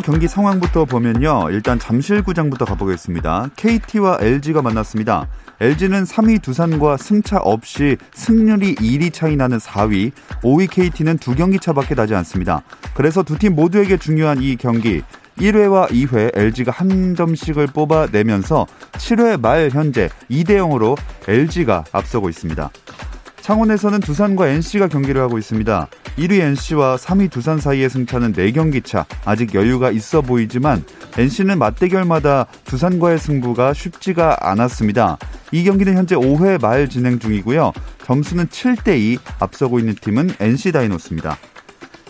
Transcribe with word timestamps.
경기 0.00 0.28
상황부터 0.28 0.84
보면요. 0.84 1.48
일단 1.50 1.78
잠실구장부터 1.78 2.64
가보겠습니다. 2.64 3.50
KT와 3.56 4.18
LG가 4.20 4.62
만났습니다. 4.62 5.28
LG는 5.60 6.04
3위 6.04 6.40
두산과 6.42 6.96
승차 6.96 7.38
없이 7.38 7.96
승률이 8.14 8.76
1위 8.76 9.12
차이 9.12 9.36
나는 9.36 9.58
4위, 9.58 10.12
5위 10.42 10.70
KT는 10.70 11.18
두 11.18 11.34
경기 11.34 11.58
차밖에 11.58 11.94
나지 11.94 12.14
않습니다. 12.14 12.62
그래서 12.94 13.22
두 13.22 13.36
팀 13.36 13.54
모두에게 13.54 13.96
중요한 13.96 14.42
이 14.42 14.56
경기 14.56 15.02
1회와 15.38 15.88
2회 15.90 16.36
LG가 16.36 16.72
한 16.72 17.14
점씩을 17.14 17.66
뽑아내면서 17.68 18.66
7회 18.92 19.40
말 19.40 19.70
현재 19.70 20.08
2대 20.30 20.58
0으로 20.58 20.96
LG가 21.26 21.84
앞서고 21.92 22.28
있습니다. 22.28 22.70
창원에서는 23.50 23.98
두산과 23.98 24.46
NC가 24.46 24.86
경기를 24.86 25.20
하고 25.20 25.36
있습니다. 25.36 25.88
1위 26.18 26.40
NC와 26.40 26.94
3위 26.94 27.28
두산 27.32 27.58
사이의 27.58 27.90
승차는 27.90 28.32
4경기 28.32 28.84
차. 28.84 29.04
아직 29.24 29.56
여유가 29.56 29.90
있어 29.90 30.20
보이지만 30.20 30.84
NC는 31.18 31.58
맞대결마다 31.58 32.46
두산과의 32.64 33.18
승부가 33.18 33.74
쉽지가 33.74 34.48
않았습니다. 34.48 35.18
이 35.50 35.64
경기는 35.64 35.96
현재 35.96 36.14
5회 36.14 36.62
말 36.62 36.88
진행 36.88 37.18
중이고요. 37.18 37.72
점수는 38.04 38.46
7대2 38.46 39.18
앞서고 39.40 39.80
있는 39.80 39.96
팀은 40.00 40.30
NC 40.38 40.70
다이노스입니다. 40.70 41.36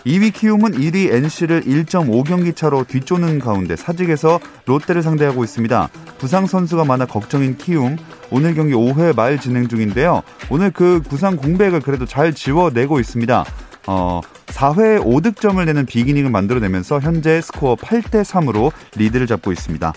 2위 0.04 0.34
키움은 0.34 0.72
1위 0.72 1.10
NC를 1.10 1.62
1.5경기 1.62 2.54
차로 2.54 2.84
뒤쫓는 2.84 3.38
가운데 3.38 3.76
사직에서 3.76 4.40
롯데를 4.66 5.02
상대하고 5.02 5.42
있습니다. 5.44 5.88
부상 6.18 6.46
선수가 6.46 6.84
많아 6.84 7.06
걱정인 7.06 7.56
키움. 7.56 7.96
오늘 8.30 8.54
경기 8.54 8.74
5회 8.74 9.14
말 9.14 9.38
진행 9.40 9.68
중인데요. 9.68 10.22
오늘 10.48 10.70
그 10.70 11.00
부상 11.08 11.36
공백을 11.36 11.80
그래도 11.80 12.06
잘 12.06 12.32
지워내고 12.32 13.00
있습니다. 13.00 13.44
어, 13.86 14.20
4회에 14.46 15.02
5득점을 15.04 15.64
내는 15.64 15.86
big 15.86 15.97
inning을 15.97 16.30
만들어내면서 16.30 17.00
현재 17.00 17.40
스코어 17.40 17.76
8대 17.76 18.22
3으로 18.22 18.72
리드를 18.96 19.26
잡고 19.26 19.52
있습니다. 19.52 19.92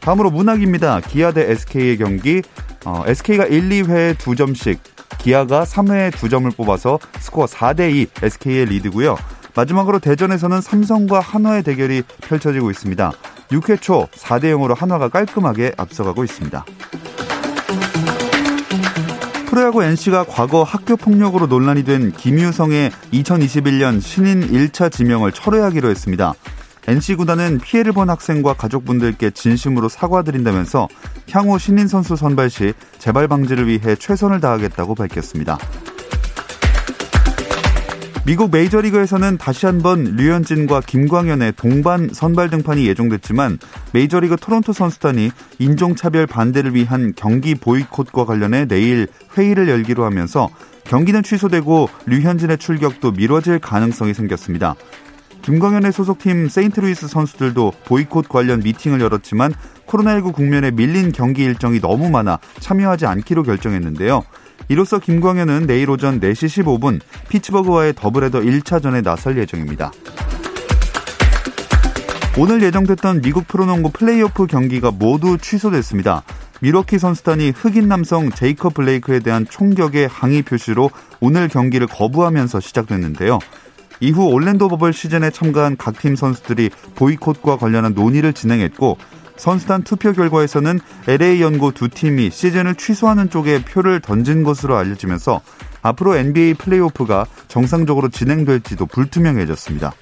다음으로 0.00 0.30
문학입니다. 0.30 1.00
기아 1.00 1.32
대 1.32 1.50
SK의 1.50 1.98
경기. 1.98 2.42
어, 2.84 3.02
SK가 3.06 3.46
1, 3.46 3.70
2회에 3.70 4.14
2점씩, 4.16 4.78
기아가 5.18 5.64
3회에 5.64 6.10
2점을 6.12 6.54
뽑아서 6.54 6.98
스코어 7.18 7.46
4대 7.46 7.90
2 7.90 8.06
SK의 8.22 8.66
리드고요. 8.66 9.16
마지막으로 9.54 10.00
대전에서는 10.00 10.60
삼성과 10.60 11.20
한화의 11.20 11.62
대결이 11.62 12.02
펼쳐지고 12.22 12.70
있습니다. 12.70 13.12
6회 13.48 13.80
초 13.80 14.08
4대 14.12 14.44
0으로 14.54 14.76
한화가 14.76 15.08
깔끔하게 15.08 15.72
앞서가고 15.76 16.24
있습니다. 16.24 16.64
프로야구 19.54 19.84
NC가 19.84 20.24
과거 20.24 20.64
학교 20.64 20.96
폭력으로 20.96 21.46
논란이 21.46 21.84
된 21.84 22.10
김유성의 22.10 22.90
2021년 23.12 24.00
신인 24.00 24.40
1차 24.40 24.90
지명을 24.90 25.30
철회하기로 25.30 25.90
했습니다. 25.90 26.34
NC 26.88 27.14
구단은 27.14 27.60
피해를 27.60 27.92
본 27.92 28.10
학생과 28.10 28.54
가족분들께 28.54 29.30
진심으로 29.30 29.88
사과드린다면서 29.88 30.88
향후 31.30 31.56
신인 31.60 31.86
선수 31.86 32.16
선발 32.16 32.50
시 32.50 32.72
재발 32.98 33.28
방지를 33.28 33.68
위해 33.68 33.94
최선을 33.94 34.40
다하겠다고 34.40 34.96
밝혔습니다. 34.96 35.56
미국 38.26 38.50
메이저리그에서는 38.50 39.36
다시 39.36 39.66
한번 39.66 40.16
류현진과 40.16 40.80
김광현의 40.86 41.52
동반 41.56 42.08
선발 42.10 42.48
등판이 42.48 42.86
예정됐지만 42.86 43.58
메이저리그 43.92 44.36
토론토 44.40 44.72
선수단이 44.72 45.30
인종차별 45.58 46.26
반대를 46.26 46.74
위한 46.74 47.12
경기 47.14 47.54
보이콧과 47.54 48.24
관련해 48.24 48.64
내일 48.64 49.08
회의를 49.36 49.68
열기로 49.68 50.06
하면서 50.06 50.48
경기는 50.84 51.22
취소되고 51.22 51.90
류현진의 52.06 52.56
출격도 52.56 53.12
미뤄질 53.12 53.58
가능성이 53.58 54.14
생겼습니다. 54.14 54.74
김광현의 55.42 55.92
소속팀 55.92 56.48
세인트루이스 56.48 57.06
선수들도 57.08 57.74
보이콧 57.84 58.30
관련 58.30 58.60
미팅을 58.60 59.02
열었지만 59.02 59.52
코로나19 59.86 60.32
국면에 60.32 60.70
밀린 60.70 61.12
경기 61.12 61.44
일정이 61.44 61.78
너무 61.78 62.08
많아 62.08 62.38
참여하지 62.60 63.04
않기로 63.04 63.42
결정했는데요. 63.42 64.24
이로써 64.68 64.98
김광현은 64.98 65.66
내일 65.66 65.90
오전 65.90 66.20
4시 66.20 66.64
15분 66.64 67.00
피츠버그와의 67.28 67.94
더블헤더 67.96 68.40
1차전에 68.40 69.02
나설 69.02 69.38
예정입니다. 69.38 69.92
오늘 72.36 72.62
예정됐던 72.62 73.22
미국 73.22 73.46
프로농구 73.46 73.90
플레이오프 73.92 74.46
경기가 74.46 74.90
모두 74.90 75.38
취소됐습니다. 75.38 76.22
밀워키 76.60 76.98
선수단이 76.98 77.50
흑인 77.50 77.88
남성 77.88 78.30
제이컵 78.30 78.70
블레이크에 78.70 79.20
대한 79.20 79.46
총격의 79.48 80.08
항의 80.08 80.42
표시로 80.42 80.90
오늘 81.20 81.48
경기를 81.48 81.86
거부하면서 81.86 82.60
시작됐는데요. 82.60 83.38
이후 84.00 84.24
올랜도 84.24 84.68
버블 84.68 84.92
시즌에 84.92 85.30
참가한 85.30 85.76
각 85.76 85.98
팀 85.98 86.16
선수들이 86.16 86.70
보이콧과 86.96 87.58
관련한 87.58 87.94
논의를 87.94 88.32
진행했고 88.32 88.98
선수단 89.36 89.82
투표 89.82 90.12
결과에서는 90.12 90.80
LA 91.08 91.42
연고 91.42 91.72
두 91.72 91.88
팀이 91.88 92.30
시즌을 92.30 92.76
취소하는 92.76 93.30
쪽에 93.30 93.62
표를 93.62 94.00
던진 94.00 94.44
것으로 94.44 94.76
알려지면서 94.76 95.40
앞으로 95.82 96.16
NBA 96.16 96.54
플레이오프가 96.54 97.26
정상적으로 97.48 98.08
진행될지도 98.08 98.86
불투명해졌습니다. 98.86 99.92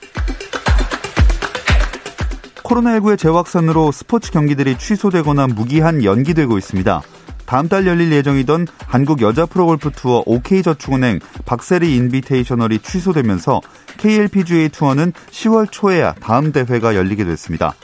코로나19의 2.63 3.19
재확산으로 3.19 3.93
스포츠 3.93 4.31
경기들이 4.31 4.79
취소되거나 4.79 5.49
무기한 5.49 6.05
연기되고 6.05 6.57
있습니다. 6.57 7.03
다음 7.45 7.69
달 7.69 7.87
열릴 7.87 8.13
예정이던 8.13 8.67
한국 8.87 9.21
여자 9.21 9.45
프로골프 9.45 9.91
투어 9.91 10.23
OK저축은행 10.25 11.19
박세리 11.45 11.97
인비테이셔널이 11.97 12.79
취소되면서 12.79 13.61
KLPGA 13.99 14.71
투어는 14.71 15.13
10월 15.31 15.71
초에야 15.71 16.15
다음 16.15 16.53
대회가 16.53 16.95
열리게 16.95 17.25
됐습니다. 17.25 17.75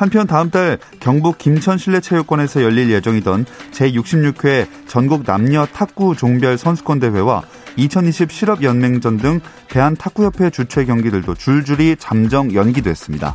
한편 0.00 0.26
다음 0.26 0.48
달 0.48 0.78
경북 0.98 1.36
김천 1.36 1.76
실내체육관에서 1.76 2.62
열릴 2.62 2.90
예정이던 2.90 3.44
제66회 3.70 4.66
전국 4.86 5.24
남녀 5.26 5.66
탁구 5.66 6.16
종별 6.16 6.56
선수권 6.56 7.00
대회와 7.00 7.42
2020 7.76 8.32
실업연맹전 8.32 9.18
등 9.18 9.40
대한탁구협회 9.68 10.48
주최 10.48 10.86
경기들도 10.86 11.34
줄줄이 11.34 11.96
잠정 11.98 12.54
연기됐습니다. 12.54 13.34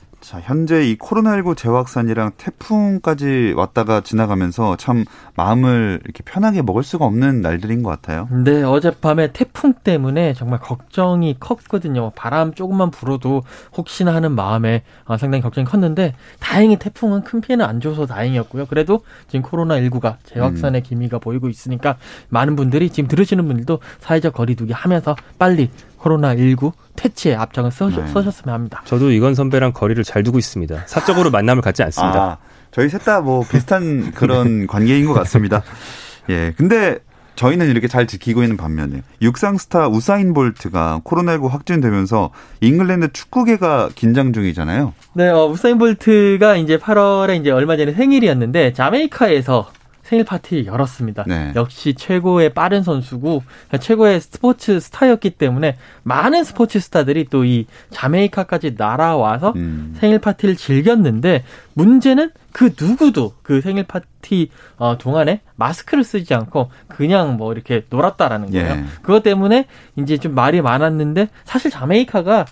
자, 0.21 0.39
현재 0.39 0.87
이 0.87 0.97
코로나19 0.97 1.57
재확산이랑 1.57 2.33
태풍까지 2.37 3.55
왔다가 3.57 4.01
지나가면서 4.01 4.77
참 4.77 5.03
마음을 5.35 5.99
이렇게 6.03 6.21
편하게 6.23 6.61
먹을 6.61 6.83
수가 6.83 7.05
없는 7.05 7.41
날들인 7.41 7.81
것 7.81 7.89
같아요. 7.89 8.29
네, 8.45 8.61
어젯밤에 8.61 9.33
태풍 9.33 9.73
때문에 9.73 10.35
정말 10.35 10.59
걱정이 10.59 11.37
컸거든요. 11.39 12.11
바람 12.15 12.53
조금만 12.53 12.91
불어도 12.91 13.41
혹시나 13.75 14.13
하는 14.13 14.33
마음에 14.33 14.83
어, 15.05 15.17
상당히 15.17 15.41
걱정이 15.41 15.65
컸는데 15.65 16.13
다행히 16.39 16.77
태풍은 16.77 17.23
큰 17.23 17.41
피해는 17.41 17.65
안 17.65 17.81
줘서 17.81 18.05
다행이었고요. 18.05 18.67
그래도 18.67 19.01
지금 19.27 19.43
코로나19가 19.49 20.17
재확산의 20.23 20.81
음. 20.81 20.83
기미가 20.83 21.17
보이고 21.17 21.49
있으니까 21.49 21.97
많은 22.29 22.55
분들이 22.55 22.91
지금 22.91 23.07
들으시는 23.07 23.47
분들도 23.47 23.79
사회적 23.99 24.33
거리두기 24.33 24.71
하면서 24.71 25.15
빨리 25.39 25.71
코로나19 26.01 26.71
퇴치에 26.95 27.35
앞장을 27.35 27.71
서, 27.71 27.89
네. 27.89 28.07
서셨으면 28.07 28.53
합니다. 28.53 28.81
저도 28.85 29.11
이건 29.11 29.35
선배랑 29.35 29.73
거리를 29.73 30.03
잘 30.03 30.23
두고 30.23 30.37
있습니다. 30.39 30.83
사적으로 30.87 31.29
만남을 31.31 31.61
갖지 31.61 31.83
않습니다. 31.83 32.21
아, 32.21 32.37
저희 32.71 32.89
셋 32.89 33.03
다 33.05 33.21
뭐 33.21 33.43
비슷한 33.49 34.11
그런 34.11 34.65
관계인 34.67 35.05
것 35.05 35.13
같습니다. 35.13 35.61
예. 36.29 36.53
근데 36.57 36.99
저희는 37.35 37.69
이렇게 37.69 37.87
잘 37.87 38.05
지키고 38.07 38.43
있는 38.43 38.57
반면에 38.57 39.01
육상 39.21 39.57
스타 39.57 39.87
우사인 39.87 40.33
볼트가 40.33 41.01
코로나19 41.03 41.49
확진되면서 41.49 42.31
잉글랜드 42.59 43.13
축구계가 43.13 43.89
긴장 43.95 44.31
중이잖아요. 44.33 44.93
네, 45.13 45.29
어, 45.29 45.45
우사인 45.47 45.77
볼트가 45.79 46.57
이제 46.57 46.77
8월에 46.77 47.39
이제 47.39 47.49
얼마 47.49 47.77
전에 47.77 47.93
생일이었는데 47.93 48.73
자메이카에서 48.73 49.71
생일 50.11 50.25
파티 50.25 50.65
열었습니다. 50.65 51.23
네. 51.25 51.53
역시 51.55 51.93
최고의 51.93 52.53
빠른 52.53 52.83
선수고 52.83 53.43
최고의 53.79 54.19
스포츠 54.19 54.77
스타였기 54.81 55.29
때문에 55.29 55.77
많은 56.03 56.43
스포츠 56.43 56.81
스타들이 56.81 57.27
또 57.29 57.45
이 57.45 57.65
자메이카까지 57.91 58.75
날아와서 58.77 59.53
음. 59.55 59.95
생일 59.97 60.19
파티를 60.19 60.57
즐겼는데 60.57 61.45
문제는 61.73 62.31
그 62.51 62.73
누구도 62.79 63.33
그 63.41 63.61
생일 63.61 63.83
파티 63.85 64.49
어, 64.77 64.97
동안에 64.97 65.39
마스크를 65.55 66.03
쓰지 66.03 66.33
않고 66.33 66.69
그냥 66.89 67.37
뭐 67.37 67.53
이렇게 67.53 67.85
놀았다라는 67.89 68.51
거예요. 68.51 68.69
예. 68.69 68.83
그것 69.01 69.23
때문에 69.23 69.65
이제 69.95 70.17
좀 70.17 70.35
말이 70.35 70.61
많았는데 70.61 71.29
사실 71.45 71.71
자메이카가 71.71 72.45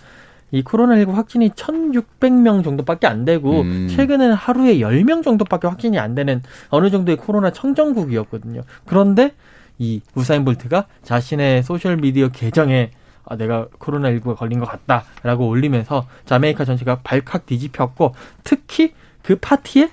이 0.52 0.62
코로나19 0.62 1.12
확진이 1.12 1.50
1,600명 1.50 2.64
정도밖에 2.64 3.06
안 3.06 3.24
되고 3.24 3.60
음. 3.60 3.88
최근에는 3.90 4.34
하루에 4.34 4.78
10명 4.78 5.22
정도밖에 5.22 5.68
확진이 5.68 5.98
안 5.98 6.14
되는 6.14 6.42
어느 6.68 6.90
정도의 6.90 7.16
코로나 7.16 7.50
청정국이었거든요. 7.50 8.62
그런데 8.84 9.32
이 9.78 10.00
우사인 10.14 10.44
볼트가 10.44 10.86
자신의 11.02 11.62
소셜 11.62 11.96
미디어 11.96 12.28
계정에 12.28 12.90
아, 13.24 13.36
내가 13.36 13.68
코로나19가 13.78 14.36
걸린 14.36 14.58
것 14.58 14.66
같다라고 14.66 15.48
올리면서 15.48 16.06
자메이카 16.24 16.64
전체가 16.64 17.00
발칵 17.04 17.46
뒤집혔고 17.46 18.14
특히 18.42 18.92
그 19.22 19.36
파티에 19.36 19.90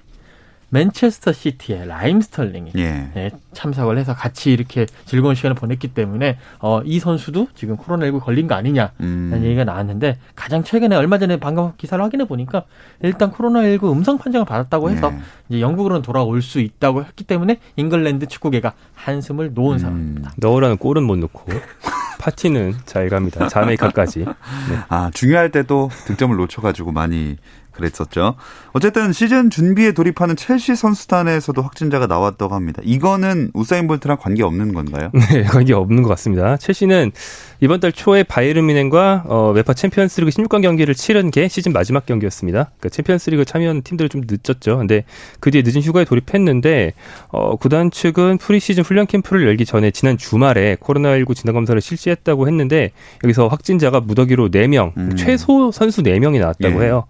맨체스터 0.70 1.32
시티의 1.32 1.88
라힘 1.88 2.20
스털링이 2.20 2.72
예. 2.76 3.10
네, 3.14 3.32
참석을 3.54 3.98
해서 3.98 4.14
같이 4.14 4.52
이렇게 4.52 4.86
즐거운 5.06 5.34
시간을 5.34 5.56
보냈기 5.56 5.90
때문에 5.90 6.38
어, 6.60 6.82
이 6.84 7.00
선수도 7.00 7.48
지금 7.56 7.78
코로나19 7.78 8.20
걸린 8.22 8.48
거 8.48 8.56
아니냐라는 8.56 8.94
음. 9.00 9.42
얘기가 9.44 9.64
나왔는데 9.64 10.18
가장 10.36 10.64
최근에 10.64 10.96
얼마 10.96 11.18
전에 11.18 11.38
방금 11.38 11.72
기사를 11.78 12.04
확인해 12.04 12.26
보니까 12.26 12.66
일단 13.02 13.32
코로나19 13.32 13.92
음성 13.92 14.18
판정을 14.18 14.46
받았다고 14.46 14.90
해서 14.90 15.12
예. 15.14 15.20
이제 15.50 15.62
영국으로는 15.62 16.02
돌아올 16.02 16.42
수 16.42 16.60
있다고 16.60 17.06
했기 17.06 17.24
때문에 17.24 17.60
잉글랜드 17.78 18.28
축구계가 18.28 18.74
한숨을 18.94 19.54
놓은 19.54 19.76
음. 19.76 19.80
상황입니다. 19.80 20.34
넣으라는 20.38 20.78
골은 20.78 21.04
못 21.04 21.18
넣고 21.18 21.46
파티는 22.20 22.74
잘 22.86 23.08
갑니다. 23.10 23.48
자메이카까지. 23.48 24.20
네. 24.20 24.26
아 24.90 25.10
중요할 25.14 25.52
때도 25.52 25.90
득점을 26.06 26.36
놓쳐가지고 26.36 26.92
많이 26.92 27.38
그랬었죠. 27.78 28.36
어쨌든 28.74 29.14
시즌 29.14 29.50
준비에 29.50 29.94
돌입하는 29.94 30.36
첼시 30.36 30.76
선수단에서도 30.76 31.62
확진자가 31.62 32.08
나왔다고 32.08 32.54
합니다. 32.54 32.82
이거는 32.84 33.52
우사인 33.54 33.88
볼트랑 33.88 34.18
관계 34.20 34.44
없는 34.44 34.74
건가요? 34.74 35.12
네, 35.32 35.44
관계 35.44 35.74
없는 35.74 36.04
것 36.04 36.10
같습니다. 36.10 36.58
첼시는 36.58 37.12
이번 37.60 37.80
달 37.80 37.92
초에 37.92 38.24
바이에른 38.24 38.66
뮌헨과 38.66 39.24
어, 39.28 39.52
UEFA 39.52 39.74
챔피언스리그 39.74 40.32
16강 40.32 40.62
경기를 40.62 40.94
치른 40.94 41.32
게 41.32 41.48
시즌 41.48 41.72
마지막 41.72 42.06
경기였습니다. 42.06 42.72
그러니까 42.78 42.90
챔피언스리그 42.90 43.46
참여한 43.46 43.82
팀들이 43.82 44.10
좀 44.10 44.22
늦었죠. 44.28 44.78
근데 44.78 45.06
그 45.40 45.50
뒤에 45.50 45.64
늦은 45.66 45.82
휴가에 45.82 46.06
돌입했는데 46.06 46.94
어, 47.30 47.56
구단 47.56 47.90
측은 47.90 48.38
프리시즌 48.38 48.84
훈련 48.84 49.08
캠프를 49.08 49.48
열기 49.48 49.66
전에 49.66 49.92
지난 49.92 50.18
주말에 50.18 50.76
코로나19 50.76 51.36
진단 51.36 51.54
검사를 51.54 51.80
실시했다고 51.80 52.48
했는데 52.48 52.92
여기서 53.24 53.48
확진자가 53.48 54.02
무더기로 54.02 54.50
4명, 54.50 54.96
음. 54.98 55.16
최소 55.16 55.72
선수 55.72 56.04
4명이 56.04 56.40
나왔다고 56.40 56.82
예. 56.82 56.86
해요. 56.86 57.06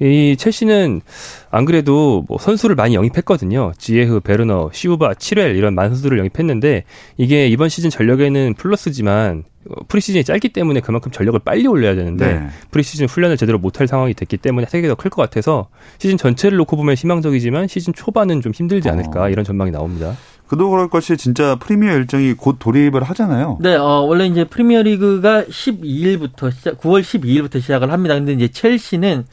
이 0.00 0.34
첼시는 0.38 1.02
안 1.50 1.64
그래도 1.66 2.24
뭐 2.26 2.38
선수를 2.38 2.74
많이 2.74 2.94
영입했거든요. 2.94 3.72
지에흐, 3.76 4.20
베르너, 4.20 4.70
시우바, 4.72 5.14
칠웰 5.14 5.56
이런 5.56 5.74
많은 5.74 5.90
선수를 5.90 6.18
영입했는데 6.18 6.84
이게 7.18 7.46
이번 7.48 7.68
시즌 7.68 7.90
전력에는 7.90 8.54
플러스지만 8.54 9.44
preseason이 9.88 10.24
짧기 10.24 10.48
때문에 10.50 10.80
그만큼 10.80 11.12
전력을 11.12 11.38
빨리 11.40 11.66
올려야 11.66 11.94
되는데 11.94 12.34
네. 12.34 12.46
프리시즌 12.70 13.06
훈련을 13.08 13.36
제대로 13.36 13.58
못할 13.58 13.86
상황이 13.86 14.14
됐기 14.14 14.38
때문에 14.38 14.66
타격이 14.66 14.88
더 14.88 14.94
클 14.94 15.10
것 15.10 15.20
같아서 15.20 15.68
시즌 15.98 16.16
전체를 16.16 16.56
놓고 16.58 16.76
보면 16.76 16.94
희망적이지만 16.94 17.68
시즌 17.68 17.92
초반은 17.92 18.40
좀 18.40 18.52
힘들지 18.52 18.88
않을까 18.88 19.24
어. 19.24 19.28
이런 19.28 19.44
전망이 19.44 19.70
나옵니다. 19.70 20.16
그도 20.46 20.70
그럴 20.70 20.88
것이 20.88 21.16
진짜 21.18 21.56
프리미어 21.56 21.92
일정이 21.94 22.32
곧 22.32 22.56
돌입을 22.58 23.02
하잖아요. 23.02 23.58
네, 23.60 23.76
어, 23.76 24.00
원래 24.00 24.26
이제 24.26 24.44
프리미어 24.44 24.82
리그가 24.82 25.44
12일부터 25.44 26.50
시작, 26.50 26.80
9월 26.80 27.02
12일부터 27.02 27.60
시작을 27.60 27.92
합니다. 27.92 28.14
근데 28.14 28.32
이제 28.32 28.48
첼시는 28.48 29.26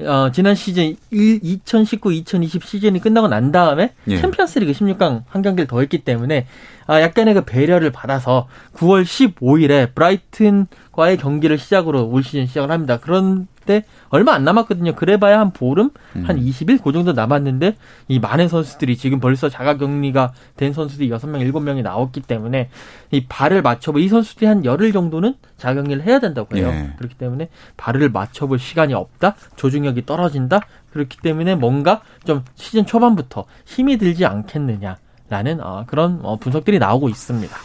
어, 0.00 0.30
지난 0.32 0.54
시즌 0.54 0.96
2019-2020 1.12 2.64
시즌이 2.64 3.00
끝나고 3.00 3.28
난 3.28 3.52
다음에 3.52 3.92
예. 4.08 4.18
챔피언스리그 4.18 4.72
16강 4.72 5.24
한 5.28 5.42
경기를 5.42 5.66
더 5.66 5.80
했기 5.80 5.98
때문에 5.98 6.46
아, 6.86 7.00
약간의 7.00 7.34
그 7.34 7.44
배려를 7.44 7.92
받아서 7.92 8.48
9월 8.74 9.04
15일에 9.04 9.94
브라이튼과의 9.94 11.18
경기를 11.18 11.58
시작으로 11.58 12.08
올 12.08 12.22
시즌 12.22 12.46
시작을 12.46 12.70
합니다. 12.70 12.98
그런 12.98 13.46
데 13.64 13.84
얼마 14.08 14.32
안 14.32 14.44
남았거든요. 14.44 14.94
그래봐야 14.94 15.38
한 15.38 15.52
보름, 15.52 15.90
음. 16.16 16.24
한 16.26 16.38
20일 16.38 16.82
그 16.82 16.92
정도 16.92 17.12
남았는데 17.12 17.76
이 18.08 18.18
많은 18.18 18.48
선수들이 18.48 18.96
지금 18.96 19.20
벌써 19.20 19.48
자가격리가 19.48 20.32
된 20.56 20.72
선수들이 20.72 21.08
6명, 21.10 21.52
7명이 21.52 21.82
나왔기 21.82 22.22
때문에 22.22 22.70
이 23.10 23.26
발을 23.26 23.62
맞춰볼 23.62 24.00
이 24.00 24.08
선수들이 24.08 24.46
한 24.46 24.64
열흘 24.64 24.92
정도는 24.92 25.34
자가격리를 25.58 26.02
해야 26.04 26.18
된다고 26.18 26.56
해요. 26.56 26.68
예. 26.68 26.92
그렇기 26.96 27.16
때문에 27.16 27.48
발을 27.76 28.10
맞춰볼 28.10 28.58
시간이 28.58 28.94
없다, 28.94 29.36
조중력이 29.56 30.06
떨어진다. 30.06 30.60
그렇기 30.90 31.18
때문에 31.18 31.54
뭔가 31.54 32.02
좀 32.24 32.44
시즌 32.54 32.84
초반부터 32.84 33.44
힘이 33.64 33.96
들지 33.96 34.26
않겠느냐. 34.26 34.96
라는 35.32 35.62
어, 35.62 35.84
그런 35.86 36.20
어, 36.22 36.36
분석들이 36.36 36.78
나오고 36.78 37.08
있습니다. 37.08 37.56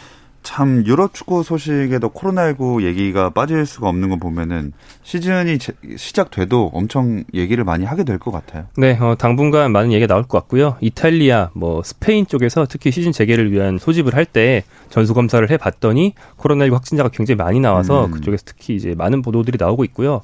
참 0.48 0.86
유럽 0.86 1.14
축구 1.14 1.44
소식에도 1.44 2.08
코로나19 2.10 2.82
얘기가 2.84 3.32
빠질 3.32 3.66
수가 3.66 3.90
없는 3.90 4.08
거 4.10 4.16
보면은 4.16 4.72
시즌이 5.04 5.58
시작돼도 5.98 6.72
엄청 6.74 7.26
얘기를 7.34 7.66
많이 7.66 7.84
하게 7.84 8.06
될 8.06 8.18
것 8.18 8.32
같아요. 8.32 8.66
네, 8.78 8.98
어, 8.98 9.16
당분간 9.16 9.74
많은 9.74 9.92
얘기가 9.92 10.08
나올 10.08 10.24
것 10.24 10.38
같고요. 10.40 10.78
이탈리아, 10.80 11.50
뭐 11.54 11.84
스페인 11.84 12.26
쪽에서 12.26 12.66
특히 12.66 12.92
시즌 12.92 13.12
재개를 13.12 13.52
위한 13.52 13.78
소집을 13.78 14.16
할 14.16 14.24
때 14.26 14.64
전수 14.90 15.14
검사를 15.14 15.50
해봤더니 15.50 16.14
코로나19 16.38 16.72
확진자가 16.72 17.10
굉장히 17.10 17.36
많이 17.38 17.60
나와서 17.60 18.06
음. 18.06 18.12
그쪽에서 18.12 18.44
특히 18.46 18.76
이제 18.76 18.94
많은 18.98 19.22
보도들이 19.22 19.58
나오고 19.60 19.84
있고요. 19.86 20.22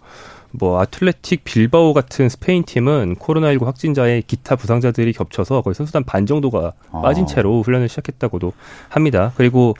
뭐 0.56 0.80
아틀레틱 0.80 1.44
빌바오 1.46 1.94
같은 1.94 2.30
스페인 2.30 2.64
팀은 2.64 3.16
코로나19 3.16 3.66
확진자의 3.66 4.22
기타 4.28 4.56
부상자들이 4.56 5.12
겹쳐서 5.14 5.62
거의 5.64 5.74
선수단 5.74 6.04
반 6.04 6.28
정도가 6.28 6.74
아. 6.92 7.02
빠진 7.02 7.26
채로 7.26 7.64
훈련을 7.64 7.90
시작했다고도 7.90 8.54
합니다. 8.88 9.32
그리고 9.36 9.74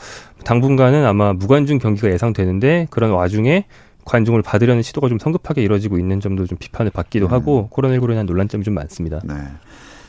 당분간은 0.44 1.06
아마 1.06 1.34
무관중 1.34 1.80
경기가 1.80 2.10
예상되는데 2.12 2.88
그런 2.90 3.12
와중에 3.12 3.66
관중을 4.06 4.42
받으려는 4.42 4.82
시도가 4.82 5.08
좀 5.10 5.18
성급하게 5.18 5.64
이뤄지고 5.64 5.98
있는 5.98 6.20
점도 6.20 6.46
좀 6.46 6.58
비판을 6.58 6.92
받기도 6.92 7.28
음. 7.28 7.32
하고 7.32 7.70
코로나19로 7.72 8.12
인한 8.12 8.26
논란점이 8.26 8.64
좀 8.64 8.74
많습니다. 8.74 9.22
네. 9.24 9.36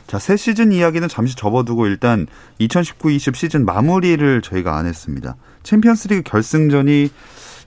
자, 0.07 0.19
새 0.19 0.37
시즌 0.37 0.71
이야기는 0.71 1.07
잠시 1.07 1.35
접어두고 1.35 1.87
일단 1.87 2.27
2019-20 2.59 3.35
시즌 3.35 3.65
마무리를 3.65 4.41
저희가 4.41 4.77
안 4.77 4.85
했습니다. 4.85 5.35
챔피언스리그 5.63 6.21
결승전이 6.23 7.09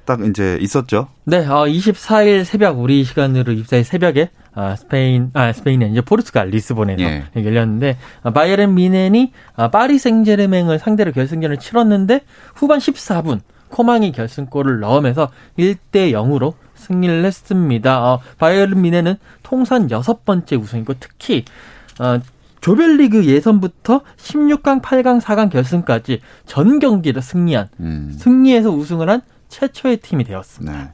딱 0.04 0.24
이제 0.24 0.56
있었죠. 0.60 1.08
네, 1.24 1.38
어, 1.46 1.66
24일 1.66 2.44
새벽 2.44 2.80
우리 2.80 3.04
시간으로 3.04 3.52
24일 3.52 3.82
새벽에 3.84 4.30
아, 4.58 4.74
스페인 4.74 5.30
아 5.34 5.52
스페인이 5.52 5.88
이제 5.92 6.00
포르투갈 6.00 6.48
리스본에서 6.48 7.00
예. 7.00 7.24
열렸는데 7.36 7.96
아, 8.24 8.32
바이에른 8.32 8.74
미넨이 8.74 9.32
아, 9.54 9.70
파리 9.70 10.00
생제르맹을 10.00 10.80
상대로 10.80 11.12
결승전을 11.12 11.58
치렀는데 11.58 12.22
후반 12.56 12.80
14분 12.80 13.38
코망이 13.68 14.10
결승골을 14.10 14.80
넣으면서 14.80 15.30
1대 15.56 16.10
0으로 16.12 16.54
승리를 16.74 17.24
했습니다. 17.24 18.04
어, 18.04 18.20
바이에른 18.38 18.80
미넨은 18.82 19.16
통산 19.44 19.92
여섯 19.92 20.24
번째 20.24 20.56
우승이고 20.56 20.94
특히 20.98 21.44
어, 22.00 22.18
조별리그 22.60 23.26
예선부터 23.26 24.00
16강, 24.16 24.82
8강, 24.82 25.20
4강 25.20 25.50
결승까지 25.52 26.20
전 26.46 26.80
경기를 26.80 27.22
승리한 27.22 27.68
음. 27.78 28.12
승리해서 28.18 28.70
우승을 28.70 29.08
한 29.08 29.20
최초의 29.48 29.98
팀이 29.98 30.24
되었습니다. 30.24 30.76
네. 30.76 30.88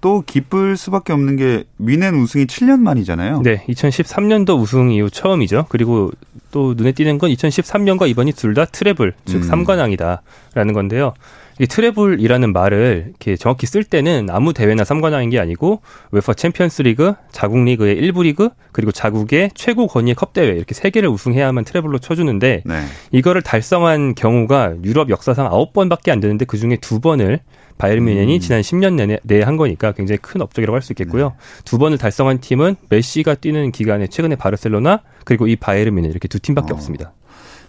또 0.00 0.22
기쁠 0.24 0.76
수밖에 0.76 1.12
없는 1.12 1.36
게 1.36 1.64
미넨 1.78 2.14
우승이 2.14 2.46
7년 2.46 2.80
만이잖아요. 2.80 3.42
네, 3.42 3.64
2013년도 3.68 4.58
우승 4.60 4.90
이후 4.90 5.10
처음이죠. 5.10 5.66
그리고 5.68 6.10
또 6.50 6.74
눈에 6.76 6.92
띄는 6.92 7.18
건 7.18 7.30
2013년과 7.30 8.08
이번이 8.08 8.32
둘 8.32 8.54
다 8.54 8.64
treble, 8.64 9.12
즉 9.26 9.42
음. 9.42 9.50
3관왕이다라는 9.50 10.72
건데요. 10.72 11.12
이 11.58 11.66
treble이라는 11.66 12.52
말을 12.52 13.04
이렇게 13.08 13.36
정확히 13.36 13.66
쓸 13.66 13.82
때는 13.82 14.28
아무 14.30 14.52
대회나 14.52 14.84
삼관왕인 14.84 15.30
게 15.30 15.38
아니고 15.38 15.80
UEFA 16.10 16.34
챔피언스 16.34 16.82
리그, 16.82 17.14
자국 17.32 17.64
리그의 17.64 17.96
일부 17.96 18.22
리그, 18.22 18.50
그리고 18.72 18.92
자국의 18.92 19.50
최고 19.54 19.86
권위의 19.86 20.14
컵 20.14 20.34
대회 20.34 20.48
이렇게 20.48 20.74
세 20.74 20.90
개를 20.90 21.08
우승해야만 21.08 21.64
treble로 21.64 21.98
쳐 21.98 22.14
주는데 22.14 22.62
네. 22.64 22.82
이거를 23.10 23.40
달성한 23.40 24.14
경우가 24.14 24.76
유럽 24.84 25.08
역사상 25.08 25.46
아홉 25.46 25.72
번밖에 25.72 26.10
안 26.10 26.20
되는데 26.20 26.44
그 26.44 26.58
중에 26.58 26.76
두 26.80 27.00
번을 27.00 27.40
바이에른 27.78 28.04
뮌헨이 28.04 28.34
음. 28.36 28.40
지난 28.40 28.60
10년 28.60 28.94
내내, 28.94 29.18
내에 29.22 29.42
한 29.42 29.56
거니까 29.56 29.92
굉장히 29.92 30.18
큰 30.22 30.40
업적이라고 30.40 30.74
할 30.74 30.82
수 30.82 30.92
있겠고요. 30.92 31.28
네. 31.30 31.62
두 31.64 31.78
번을 31.78 31.98
달성한 31.98 32.40
팀은 32.40 32.76
메시가 32.88 33.34
뛰는 33.36 33.72
기간에 33.72 34.06
최근에 34.06 34.36
바르셀로나 34.36 35.00
그리고 35.24 35.46
이 35.46 35.56
바이에른 35.56 35.94
뮌헨 35.94 36.10
이렇게 36.10 36.28
두 36.28 36.38
팀밖에 36.40 36.72
어. 36.72 36.76
없습니다. 36.76 37.12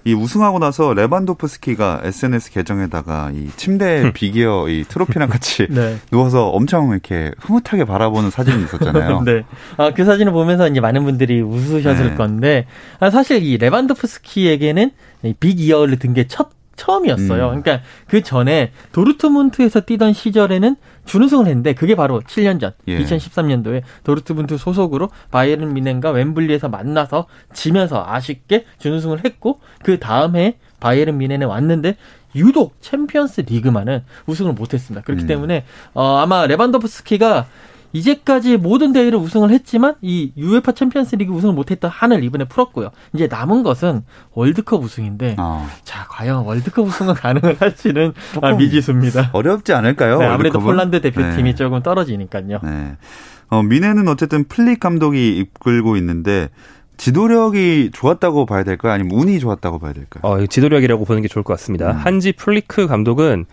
이 0.06 0.14
우승하고 0.14 0.60
나서 0.60 0.94
레반도프스키가 0.94 2.02
SNS 2.06 2.52
계정에다가 2.52 3.32
이 3.34 3.50
침대 3.58 4.14
비기어 4.14 4.70
이 4.70 4.86
트로피랑 4.88 5.28
같이 5.28 5.68
네. 5.70 5.98
누워서 6.12 6.48
엄청 6.48 6.92
이렇게 6.92 7.32
흐뭇하게 7.40 7.84
바라보는 7.84 8.30
사진이 8.30 8.64
있었잖아요. 8.64 9.22
네. 9.26 9.44
아, 9.76 9.92
그 9.92 10.06
사진을 10.06 10.32
보면서 10.32 10.70
이제 10.70 10.80
많은 10.80 11.04
분들이 11.04 11.42
웃으셨을 11.42 12.12
네. 12.12 12.16
건데 12.16 12.68
아, 13.02 13.10
사실 13.10 13.44
이 13.44 13.58
레반도프스키에게는 13.58 14.92
이 15.24 15.34
빅이어를 15.34 16.00
든 16.00 16.14
게 16.14 16.26
첫 16.28 16.50
처음이었어요. 16.78 17.50
음. 17.50 17.62
그러니까 17.62 17.86
그 18.08 18.24
전에 18.24 18.72
도르트문트에서 18.94 19.82
뛰던 19.82 20.14
시절에는 20.14 20.78
준우승을 21.06 21.48
했는데 21.48 21.74
그게 21.74 21.96
바로 21.96 22.22
7년 22.22 22.60
전 22.62 22.72
예. 22.88 23.00
2013년도에 23.00 23.82
도르트문트 24.04 24.58
소속으로 24.58 25.10
바이에른 25.32 25.74
미넨과 25.74 26.12
웸블리에서 26.12 26.70
만나서 26.70 27.28
지면서 27.54 28.06
아쉽게 28.08 28.66
준우승을 28.80 29.26
했고 29.26 29.60
그 29.84 30.00
다음 30.00 30.36
해 30.38 30.58
바이에른 30.80 31.18
뮌헨에 31.18 31.44
왔는데 31.46 31.98
유독 32.36 32.80
챔피언스 32.82 33.42
리그만은 33.42 34.04
우승을 34.28 34.54
못했습니다. 34.54 35.04
그렇기 35.04 35.24
음. 35.24 35.28
때문에 35.28 35.66
어, 35.94 36.18
아마 36.18 36.46
레반도프스키가 36.46 37.48
이제까지 37.98 38.58
모든 38.58 38.94
대회를 38.94 39.18
우승을 39.18 39.52
했지만 39.52 39.96
이 40.02 40.32
UEFA 40.38 40.76
챔피언스리그 40.76 41.34
우승을 41.34 41.54
못했던 41.54 41.90
한을 41.90 42.24
이번에 42.24 42.46
풀었고요. 42.46 42.92
이제 43.14 43.28
남은 43.28 43.64
것은 43.64 44.04
월드컵 44.34 44.84
우승인데 44.84 45.36
어. 45.40 45.68
자 45.84 46.06
과연 46.10 46.46
월드컵 46.46 46.86
우승은 46.86 47.14
가능을 47.16 47.58
할지는 47.60 48.14
아, 48.42 48.54
미지수입니다. 48.54 49.32
어렵지 49.34 49.74
않을까요? 49.74 50.20
네, 50.20 50.26
아무래도 50.26 50.60
폴란드 50.60 51.02
대표팀이 51.02 51.52
네. 51.52 51.56
조금 51.56 51.82
떨어지니까요. 51.82 52.60
네. 52.64 52.98
어, 53.50 53.64
뮌헨은 53.64 54.08
어쨌든 54.08 54.44
플릭 54.44 54.80
감독이 54.80 55.38
이끌고 55.38 55.98
있는데 55.98 56.50
지도력이 56.98 57.92
좋았다고 57.94 58.46
봐야 58.46 58.64
될까요? 58.64 58.94
아니면 58.94 59.18
운이 59.18 59.40
좋았다고 59.40 59.80
봐야 59.80 59.94
될까요? 59.94 60.22
어, 60.24 60.46
지도력이라고 60.46 61.06
보는 61.06 61.22
게 61.22 61.28
좋을 61.28 61.44
것 61.44 61.54
같습니다. 61.54 61.92
음. 61.92 61.98
한지 61.98 62.32
플리크 62.32 62.88
감독은 62.88 63.46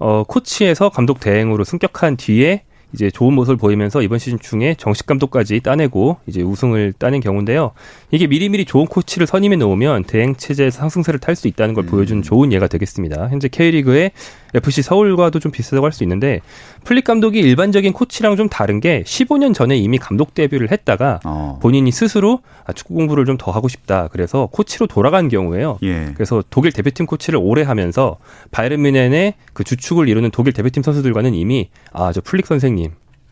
어, 0.00 0.24
코치에서 0.24 0.90
감독 0.90 1.20
대행으로 1.20 1.64
승격한 1.64 2.16
뒤에 2.16 2.64
이제 2.94 3.10
좋은 3.10 3.34
모습을 3.34 3.56
보이면서 3.56 4.00
이번 4.02 4.18
시즌 4.18 4.38
중에 4.38 4.74
정식 4.78 5.06
감독까지 5.06 5.60
따내고 5.60 6.16
이제 6.26 6.42
우승을 6.42 6.94
따낸 6.98 7.20
경우인데요. 7.20 7.72
이게 8.10 8.26
미리미리 8.26 8.64
좋은 8.64 8.86
코치를 8.86 9.26
선임해 9.26 9.56
놓으면 9.56 10.04
대행 10.04 10.34
체제에서 10.36 10.78
상승세를 10.78 11.20
탈 11.20 11.36
수 11.36 11.48
있다는 11.48 11.74
걸 11.74 11.84
음. 11.84 11.86
보여준 11.86 12.22
좋은 12.22 12.52
예가 12.52 12.66
되겠습니다. 12.66 13.28
현재 13.28 13.48
K리그의 13.48 14.12
FC 14.54 14.80
서울과도 14.82 15.38
좀 15.40 15.52
비슷하다고 15.52 15.84
할 15.84 15.92
수 15.92 16.02
있는데 16.04 16.40
플릭 16.84 17.04
감독이 17.04 17.38
일반적인 17.40 17.92
코치랑 17.92 18.36
좀 18.36 18.48
다른 18.48 18.80
게 18.80 19.02
15년 19.04 19.52
전에 19.54 19.76
이미 19.76 19.98
감독 19.98 20.32
데뷔를 20.32 20.70
했다가 20.70 21.20
어. 21.24 21.58
본인이 21.60 21.90
스스로 21.92 22.40
아, 22.64 22.72
축구 22.72 22.94
공부를 22.94 23.24
좀 23.24 23.38
더 23.38 23.52
하고 23.52 23.68
싶다. 23.68 24.08
그래서 24.10 24.48
코치로 24.50 24.86
돌아간 24.88 25.28
경우에요. 25.28 25.78
예. 25.84 26.10
그래서 26.14 26.42
독일 26.50 26.72
대표팀 26.72 27.06
코치를 27.06 27.38
오래 27.40 27.62
하면서 27.62 28.16
바이에른 28.50 28.82
뮌헨의 28.82 29.34
그 29.52 29.62
주축을 29.62 30.08
이루는 30.08 30.30
독일 30.32 30.52
대표팀 30.52 30.82
선수들과는 30.82 31.34
이미 31.34 31.68
아 31.92 32.10
저 32.12 32.20
플릭 32.20 32.46
선생님 32.46 32.77
어, 32.77 32.77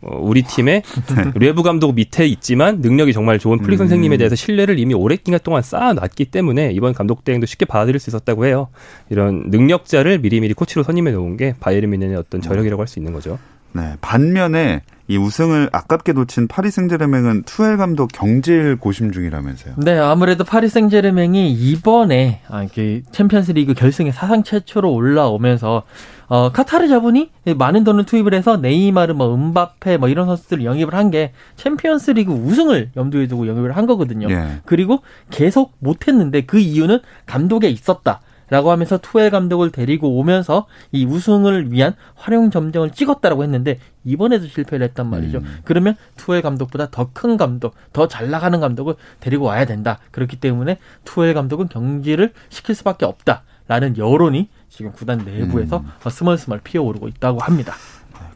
우리 0.01 0.43
팀의 0.43 0.83
네. 1.15 1.31
외부 1.39 1.63
감독 1.63 1.93
밑에 1.93 2.27
있지만 2.27 2.81
능력이 2.81 3.13
정말 3.13 3.39
좋은 3.39 3.59
플릭 3.59 3.77
선생님에 3.77 4.15
음. 4.15 4.17
대해서 4.17 4.35
신뢰를 4.35 4.77
이미 4.77 4.93
오랜 4.93 5.17
기간 5.23 5.39
동안 5.43 5.63
쌓아놨기 5.63 6.25
때문에 6.25 6.71
이번 6.71 6.93
감독 6.93 7.23
대행도 7.23 7.47
쉽게 7.47 7.65
받아들일 7.65 7.99
수 7.99 8.09
있었다고 8.09 8.45
해요. 8.45 8.67
이런 9.09 9.45
능력자를 9.47 10.19
미리미리 10.19 10.53
코치로 10.53 10.83
선임해 10.83 11.11
놓은 11.11 11.37
게 11.37 11.55
바이에른 11.59 11.89
뮌헨의 11.89 12.15
어떤 12.15 12.41
저력이라고 12.41 12.81
할 12.81 12.87
수 12.87 12.99
있는 12.99 13.11
거죠. 13.11 13.39
네, 13.73 13.95
반면에 14.01 14.81
이 15.09 15.15
우승을 15.17 15.69
아깝게 15.71 16.13
놓친 16.13 16.47
파리 16.47 16.69
생제르맹은 16.69 17.43
투엘 17.43 17.77
감독 17.77 18.09
경질 18.11 18.75
고심 18.77 19.11
중이라면서요. 19.11 19.75
네, 19.77 19.97
아무래도 19.97 20.43
파리 20.43 20.67
생제르맹이 20.67 21.51
이번에 21.53 22.41
아, 22.49 22.65
그 22.73 23.01
챔피언스리그 23.11 23.73
결승에 23.73 24.11
사상 24.11 24.43
최초로 24.43 24.91
올라오면서 24.91 25.83
어, 26.29 26.51
카타르 26.51 26.89
자본이 26.89 27.29
많은 27.55 27.85
돈을 27.85 28.03
투입을 28.03 28.33
해서 28.33 28.57
네이마르, 28.57 29.13
뭐 29.13 29.33
음바페, 29.33 29.95
뭐 29.95 30.09
이런 30.09 30.25
선수들을 30.27 30.65
영입을 30.65 30.93
한 30.93 31.07
게 31.09 31.31
챔피언스리그 31.55 32.33
우승을 32.33 32.91
염두에 32.97 33.27
두고 33.27 33.47
영입을 33.47 33.77
한 33.77 33.85
거거든요. 33.85 34.29
예. 34.29 34.59
그리고 34.65 35.03
계속 35.29 35.71
못했는데 35.79 36.41
그 36.41 36.59
이유는 36.59 36.99
감독에 37.25 37.69
있었다. 37.69 38.19
라고 38.49 38.71
하면서 38.71 38.97
투엘 38.97 39.29
감독을 39.29 39.71
데리고 39.71 40.17
오면서 40.17 40.67
이 40.91 41.05
우승을 41.05 41.71
위한 41.71 41.95
활용 42.15 42.49
점정을 42.49 42.91
찍었다라고 42.91 43.43
했는데 43.43 43.79
이번에도 44.05 44.47
실패를 44.47 44.87
했단 44.87 45.09
말이죠. 45.09 45.39
음. 45.39 45.57
그러면 45.65 45.95
투엘 46.15 46.41
감독보다 46.41 46.89
더 46.89 47.09
큰 47.13 47.35
감독, 47.37 47.75
더 47.93 48.07
잘 48.07 48.29
나가는 48.29 48.57
감독을 48.59 48.95
데리고 49.19 49.45
와야 49.45 49.65
된다. 49.65 49.99
그렇기 50.11 50.39
때문에 50.39 50.77
투엘 51.03 51.33
감독은 51.33 51.67
경기를 51.67 52.31
시킬 52.49 52.73
수밖에 52.75 53.05
없다라는 53.05 53.97
여론이 53.97 54.49
지금 54.69 54.91
구단 54.91 55.19
내부에서 55.25 55.79
음. 55.79 56.09
스멀스멀 56.09 56.61
피어오르고 56.63 57.07
있다고 57.07 57.39
합니다. 57.39 57.73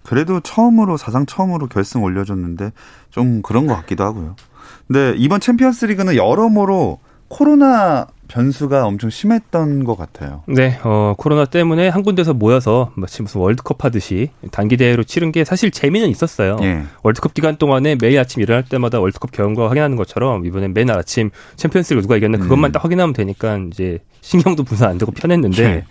그래도 0.03 0.39
처음으로 0.39 0.97
사상 0.97 1.25
처음으로 1.25 1.67
결승 1.67 2.03
올려줬는데 2.03 2.71
좀 3.11 3.41
그런 3.41 3.67
것 3.67 3.75
같기도 3.75 4.03
하고요. 4.03 4.35
근데 4.87 5.13
이번 5.17 5.39
챔피언스리그는 5.39 6.15
여러모로 6.15 6.99
코로나 7.27 8.07
변수가 8.31 8.85
엄청 8.85 9.09
심했던 9.09 9.83
것 9.83 9.97
같아요. 9.97 10.43
네, 10.47 10.79
어, 10.83 11.13
코로나 11.17 11.43
때문에 11.43 11.89
한 11.89 12.01
군데서 12.01 12.33
모여서 12.33 12.91
마치 12.95 13.21
무슨 13.21 13.41
월드컵 13.41 13.83
하듯이 13.83 14.29
단기 14.51 14.77
대회로 14.77 15.03
치른 15.03 15.33
게 15.33 15.43
사실 15.43 15.69
재미는 15.69 16.07
있었어요. 16.09 16.57
예. 16.61 16.83
월드컵 17.03 17.33
기간 17.33 17.57
동안에 17.57 17.97
매일 17.99 18.19
아침 18.19 18.41
일어날 18.41 18.63
때마다 18.63 19.01
월드컵 19.01 19.31
결과 19.31 19.69
확인하는 19.69 19.97
것처럼 19.97 20.45
이번엔 20.45 20.73
매일 20.73 20.89
아침 20.91 21.29
챔피언스리그 21.57 22.01
누가 22.01 22.15
이겼나 22.15 22.37
그것만 22.37 22.69
음. 22.69 22.71
딱 22.71 22.83
확인하면 22.83 23.13
되니까 23.13 23.59
이제 23.71 23.99
신경도 24.21 24.63
분산 24.63 24.89
안 24.89 24.97
되고 24.97 25.11
편했는데 25.11 25.63
예. 25.63 25.85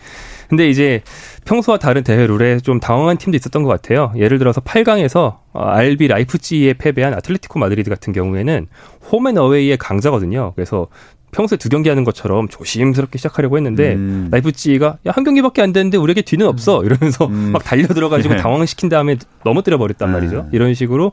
근데 0.49 0.69
이제 0.69 1.03
평소와 1.45 1.79
다른 1.79 2.03
대회 2.03 2.27
룰에 2.27 2.59
좀 2.59 2.81
당황한 2.81 3.19
팀도 3.19 3.37
있었던 3.37 3.63
것 3.63 3.69
같아요. 3.69 4.13
예를 4.17 4.39
들어서 4.39 4.61
8강에서 4.61 5.39
RB 5.53 6.09
라이프치히에 6.09 6.75
패배한 6.75 7.15
아틀레티코 7.15 7.61
마드리드 7.61 7.89
같은 7.89 8.13
경우에는 8.13 8.67
home 9.13 9.33
and 9.33 9.47
away의 9.47 9.77
강자거든요. 9.77 10.53
그래서 10.57 10.89
평소에 11.33 11.59
두 11.59 11.69
경기 11.69 11.89
하는 11.89 12.05
것처럼 12.05 12.49
조심스럽게 12.49 13.19
시작하려고 13.19 13.57
했는데 13.57 13.95
음. 13.95 14.29
라이프치히가 14.31 14.99
야 15.07 15.13
한 15.13 15.25
경기밖에 15.25 15.61
안 15.63 15.73
됐는데 15.73 15.97
우리에게 15.99 16.23
뒤는 16.23 16.47
없어 16.47 16.81
음. 16.81 16.87
이러면서 16.87 17.27
음. 17.27 17.51
막 17.53 17.63
달려 17.65 17.87
들어가지고 17.87 18.35
네. 18.35 18.41
당황시킨 18.41 18.89
다음에 18.89 19.17
넘어뜨려 19.45 19.77
버렸단 19.79 20.09
네. 20.09 20.15
말이죠. 20.15 20.49
이런 20.53 20.75
식으로 20.75 21.13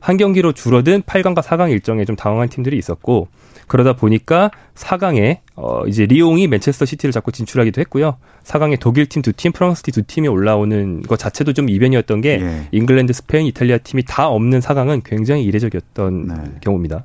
한 0.00 0.16
경기로 0.16 0.52
줄어든 0.52 1.02
8강과 1.02 1.42
4강 1.42 1.70
일정에 1.70 2.04
좀 2.04 2.16
당황한 2.16 2.48
팀들이 2.48 2.76
있었고 2.78 3.28
그러다 3.66 3.94
보니까 3.94 4.50
4강에 4.74 5.38
어 5.56 5.86
이제 5.86 6.04
리옹이 6.04 6.48
맨체스터 6.48 6.84
시티를 6.84 7.12
잡고 7.12 7.30
진출하기도 7.30 7.80
했고요. 7.80 8.16
4강에 8.44 8.78
독일 8.78 9.06
팀 9.06 9.22
두 9.22 9.32
팀, 9.32 9.52
프랑스 9.52 9.82
팀 9.82 9.92
두 9.94 10.02
팀이 10.02 10.28
올라오는 10.28 11.00
것 11.02 11.18
자체도 11.18 11.54
좀 11.54 11.70
이변이었던 11.70 12.20
게 12.20 12.40
예. 12.42 12.68
잉글랜드, 12.72 13.12
스페인, 13.14 13.46
이탈리아 13.46 13.78
팀이 13.78 14.04
다 14.06 14.28
없는 14.28 14.60
4강은 14.60 15.02
굉장히 15.04 15.44
이례적이었던 15.44 16.26
네. 16.26 16.34
경우입니다. 16.60 17.04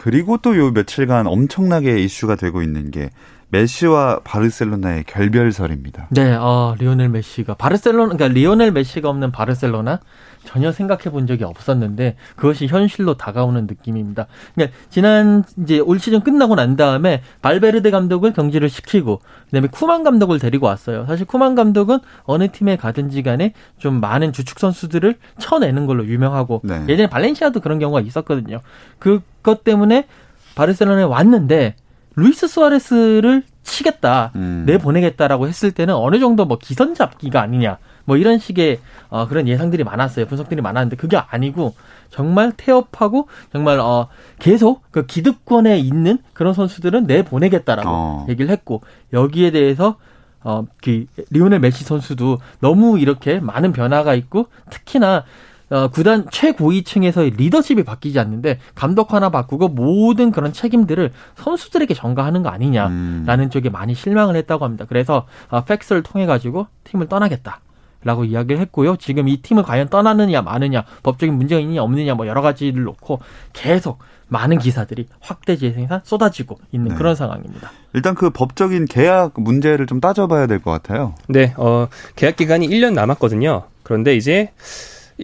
그리고 0.00 0.38
또 0.38 0.56
요 0.56 0.70
며칠간 0.70 1.26
엄청나게 1.26 1.98
이슈가 1.98 2.34
되고 2.36 2.62
있는 2.62 2.90
게 2.90 3.10
메시와 3.50 4.20
바르셀로나의 4.24 5.04
결별설입니다. 5.04 6.06
네, 6.10 6.32
어, 6.32 6.74
리오넬 6.78 7.10
메시가 7.10 7.54
바르셀로나 7.54 8.14
그러니까 8.14 8.28
리오넬 8.28 8.72
메시가 8.72 9.10
없는 9.10 9.30
바르셀로나 9.30 10.00
전혀 10.44 10.72
생각해 10.72 11.04
본 11.10 11.26
적이 11.26 11.44
없었는데 11.44 12.16
그것이 12.36 12.66
현실로 12.66 13.14
다가오는 13.14 13.66
느낌입니다. 13.66 14.26
그러니까 14.54 14.76
지난 14.88 15.44
이제 15.62 15.78
올 15.78 15.98
시즌 15.98 16.20
끝나고 16.20 16.54
난 16.54 16.76
다음에 16.76 17.22
발베르데 17.42 17.90
감독을 17.90 18.32
경질을 18.32 18.68
시키고 18.68 19.20
그다음에 19.46 19.68
쿠만 19.68 20.02
감독을 20.02 20.38
데리고 20.38 20.66
왔어요. 20.66 21.06
사실 21.06 21.26
쿠만 21.26 21.54
감독은 21.54 21.98
어느 22.24 22.50
팀에 22.50 22.76
가든지 22.76 23.22
간에 23.22 23.52
좀 23.78 24.00
많은 24.00 24.32
주축 24.32 24.58
선수들을 24.58 25.16
쳐내는 25.38 25.86
걸로 25.86 26.06
유명하고 26.06 26.62
네. 26.64 26.82
예전에 26.88 27.08
발렌시아도 27.08 27.60
그런 27.60 27.78
경우가 27.78 28.00
있었거든요. 28.00 28.60
그것 28.98 29.64
때문에 29.64 30.06
바르셀로나에 30.54 31.04
왔는데 31.04 31.76
루이스 32.16 32.48
수아레스를 32.48 33.44
치겠다, 33.62 34.32
음. 34.34 34.64
내보내겠다라고 34.66 35.46
했을 35.46 35.70
때는 35.70 35.94
어느 35.94 36.18
정도 36.18 36.44
뭐 36.44 36.58
기선 36.58 36.94
잡기가 36.94 37.40
아니냐. 37.40 37.78
뭐 38.04 38.16
이런 38.16 38.38
식의 38.38 38.80
어, 39.08 39.26
그런 39.28 39.48
예상들이 39.48 39.84
많았어요. 39.84 40.26
분석들이 40.26 40.60
많았는데 40.60 40.96
그게 40.96 41.16
아니고 41.16 41.74
정말 42.10 42.52
태업하고 42.56 43.28
정말 43.52 43.78
어, 43.80 44.08
계속 44.38 44.82
그 44.90 45.06
기득권에 45.06 45.78
있는 45.78 46.18
그런 46.32 46.54
선수들은 46.54 47.06
내보내겠다라고 47.06 47.88
어. 47.88 48.26
얘기를 48.28 48.50
했고 48.50 48.82
여기에 49.12 49.52
대해서 49.52 49.96
어, 50.42 50.64
그 50.82 51.06
리오넬 51.30 51.60
메시 51.60 51.84
선수도 51.84 52.38
너무 52.60 52.98
이렇게 52.98 53.40
많은 53.40 53.72
변화가 53.72 54.14
있고 54.14 54.46
특히나 54.70 55.24
어, 55.70 55.86
구단 55.88 56.26
최고위층에서의 56.30 57.30
리더십이 57.30 57.84
바뀌지 57.84 58.18
않는데 58.18 58.58
감독 58.74 59.14
하나 59.14 59.30
바꾸고 59.30 59.68
모든 59.68 60.32
그런 60.32 60.52
책임들을 60.52 61.12
선수들에게 61.36 61.94
전가하는 61.94 62.42
거 62.42 62.48
아니냐라는 62.48 63.44
음. 63.44 63.50
쪽에 63.50 63.70
많이 63.70 63.94
실망을 63.94 64.34
했다고 64.34 64.64
합니다. 64.64 64.84
그래서 64.88 65.26
어, 65.48 65.64
팩스를 65.64 66.02
통해 66.02 66.26
가지고 66.26 66.66
팀을 66.84 67.08
떠나겠다. 67.08 67.60
라고 68.02 68.24
이야기를 68.24 68.60
했고요. 68.62 68.96
지금 68.96 69.28
이 69.28 69.42
팀을 69.42 69.62
과연 69.62 69.88
떠나느냐 69.88 70.40
마느냐 70.42 70.84
법적인 71.02 71.34
문제가 71.34 71.60
있느냐 71.60 71.82
없느냐 71.82 72.14
뭐 72.14 72.26
여러 72.26 72.40
가지를 72.40 72.82
놓고 72.84 73.20
계속 73.52 73.98
많은 74.28 74.58
기사들이 74.58 75.06
확대 75.20 75.56
재생산 75.56 76.00
쏟아지고 76.04 76.58
있는 76.72 76.90
네. 76.92 76.94
그런 76.94 77.14
상황입니다. 77.14 77.70
일단 77.92 78.14
그 78.14 78.30
법적인 78.30 78.86
계약 78.86 79.32
문제를 79.36 79.86
좀 79.86 80.00
따져봐야 80.00 80.46
될 80.46 80.60
것 80.60 80.70
같아요. 80.70 81.14
네, 81.28 81.52
어, 81.56 81.88
계약 82.16 82.36
기간이 82.36 82.68
1년 82.68 82.94
남았거든요. 82.94 83.64
그런데 83.82 84.16
이제 84.16 84.50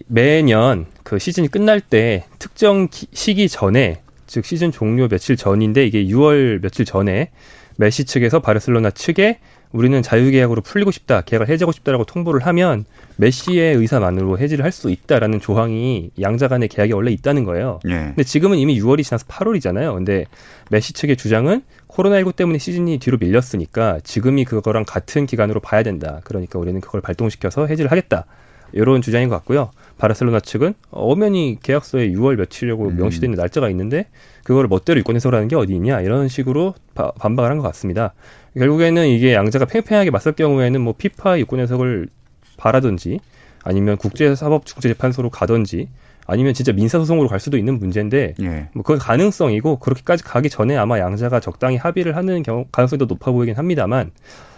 매년 0.06 0.86
그 1.02 1.18
시즌이 1.18 1.48
끝날 1.48 1.80
때 1.80 2.24
특정 2.38 2.88
시기 2.90 3.48
전에 3.48 4.02
즉 4.26 4.44
시즌 4.44 4.72
종료 4.72 5.08
며칠 5.08 5.36
전인데 5.36 5.86
이게 5.86 6.04
6월 6.06 6.60
며칠 6.60 6.84
전에 6.84 7.30
메시 7.76 8.04
측에서 8.04 8.40
바르셀로나 8.40 8.90
측에 8.90 9.38
우리는 9.72 10.00
자유계약으로 10.00 10.62
풀리고 10.62 10.90
싶다, 10.90 11.20
계약을 11.22 11.48
해지하고 11.48 11.72
싶다라고 11.72 12.04
통보를 12.04 12.46
하면 12.46 12.84
메시의 13.16 13.76
의사만으로 13.76 14.38
해지를 14.38 14.64
할 14.64 14.72
수 14.72 14.90
있다라는 14.90 15.40
조항이 15.40 16.10
양자 16.20 16.48
간의 16.48 16.68
계약에 16.68 16.92
원래 16.92 17.10
있다는 17.12 17.44
거예요. 17.44 17.80
예. 17.88 17.90
근데 17.90 18.22
지금은 18.24 18.58
이미 18.58 18.78
6월이 18.80 19.02
지나서 19.04 19.24
8월이잖아요. 19.26 19.94
근데 19.94 20.26
메시 20.70 20.92
측의 20.92 21.16
주장은 21.16 21.62
코로나19 21.88 22.36
때문에 22.36 22.58
시즌이 22.58 22.98
뒤로 22.98 23.16
밀렸으니까 23.18 24.00
지금이 24.04 24.44
그거랑 24.44 24.84
같은 24.86 25.24
기간으로 25.26 25.60
봐야 25.60 25.82
된다. 25.82 26.20
그러니까 26.24 26.58
우리는 26.58 26.80
그걸 26.80 27.00
발동시켜서 27.00 27.66
해지를 27.66 27.90
하겠다. 27.90 28.26
이런 28.72 29.00
주장인 29.00 29.28
것 29.28 29.36
같고요. 29.36 29.70
바르셀로나 29.96 30.40
측은 30.40 30.74
엄연히 30.90 31.56
계약서에 31.62 32.10
6월 32.10 32.36
며칠이라고 32.36 32.88
음. 32.88 32.96
명시되어 32.96 33.28
있는 33.28 33.38
날짜가 33.38 33.70
있는데 33.70 34.08
그걸 34.44 34.66
멋대로 34.68 34.98
유권 35.00 35.16
해석하는 35.16 35.48
게 35.48 35.56
어디 35.56 35.72
있냐 35.74 36.00
이런 36.02 36.28
식으로 36.28 36.74
바, 36.94 37.12
반박을 37.12 37.50
한 37.50 37.58
것 37.58 37.62
같습니다. 37.68 38.12
결국에는 38.58 39.06
이게 39.08 39.34
양자가 39.34 39.66
팽팽하게 39.66 40.10
맞설 40.10 40.32
경우에는 40.32 40.80
뭐 40.80 40.94
피파 40.96 41.38
유권 41.38 41.60
해석을 41.60 42.08
바라든지 42.56 43.20
아니면 43.62 43.96
국제사법중재재판소로 43.96 45.30
가든지 45.30 45.88
아니면 46.26 46.54
진짜 46.54 46.72
민사소송으로 46.72 47.28
갈 47.28 47.38
수도 47.38 47.56
있는 47.56 47.78
문제인데 47.78 48.34
예. 48.40 48.68
뭐 48.72 48.82
그건 48.82 48.98
가능성이고 48.98 49.78
그렇게까지 49.78 50.24
가기 50.24 50.50
전에 50.50 50.76
아마 50.76 50.98
양자가 50.98 51.40
적당히 51.40 51.76
합의를 51.76 52.16
하는 52.16 52.42
경우 52.42 52.66
가능성이 52.72 52.98
더 52.98 53.04
높아 53.04 53.30
보이긴 53.30 53.54
합니다만 53.56 54.10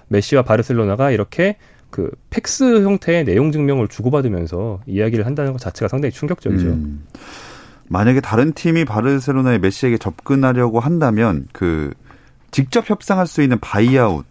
메시와 0.09 0.43
바르셀로나가 0.43 1.11
이렇게 1.11 1.57
그 1.91 2.11
팩스 2.31 2.83
형태의 2.83 3.25
내용 3.25 3.53
증명을 3.53 3.89
주고받으면서 3.89 4.81
이야기를 4.87 5.27
한다는 5.27 5.53
것 5.53 5.59
자체가 5.59 5.89
상당히 5.89 6.13
충격적이죠. 6.13 6.67
음. 6.67 7.07
만약에 7.89 8.21
다른 8.21 8.53
팀이 8.53 8.85
바르셀로나의 8.85 9.61
메시에게 9.61 9.97
접근하려고 9.99 10.81
한다면 10.81 11.47
그 11.53 11.93
직접 12.51 12.89
협상할 12.89 13.27
수 13.27 13.43
있는 13.43 13.59
바이아웃 13.61 14.25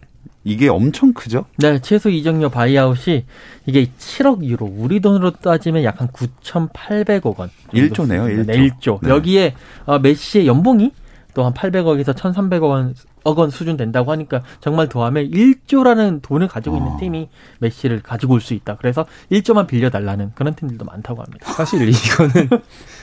이게 0.44 0.68
엄청 0.68 1.12
크죠? 1.12 1.44
네, 1.58 1.78
최소 1.80 2.08
이적료 2.08 2.48
바이아웃이 2.48 3.24
이게 3.66 3.86
7억 3.98 4.42
유로, 4.44 4.66
우리 4.66 5.00
돈으로 5.00 5.32
따지면 5.32 5.84
약 5.84 6.00
한 6.00 6.08
9,800억 6.08 7.36
원. 7.38 7.50
1조네요, 7.72 8.44
1조. 8.44 8.46
네, 8.46 8.70
1조. 8.70 8.98
네. 9.02 9.10
여기에 9.10 9.54
어, 9.84 9.98
메시의 9.98 10.46
연봉이 10.46 10.92
또 11.34 11.44
한 11.44 11.52
800억에서 11.52 12.14
1,300억 12.14 12.62
원, 12.62 12.94
원 13.24 13.50
수준 13.50 13.76
된다고 13.76 14.10
하니까 14.12 14.42
정말 14.60 14.88
더하면 14.88 15.30
1조라는 15.30 16.22
돈을 16.22 16.48
가지고 16.48 16.76
있는 16.78 16.92
어. 16.92 16.96
팀이 16.98 17.28
메시를 17.60 18.00
가지고 18.02 18.34
올 18.34 18.40
수 18.40 18.54
있다. 18.54 18.76
그래서 18.76 19.04
1조만 19.30 19.66
빌려달라는 19.66 20.32
그런 20.34 20.54
팀들도 20.54 20.84
많다고 20.86 21.22
합니다. 21.22 21.52
사실 21.52 21.86
이거는 21.88 22.48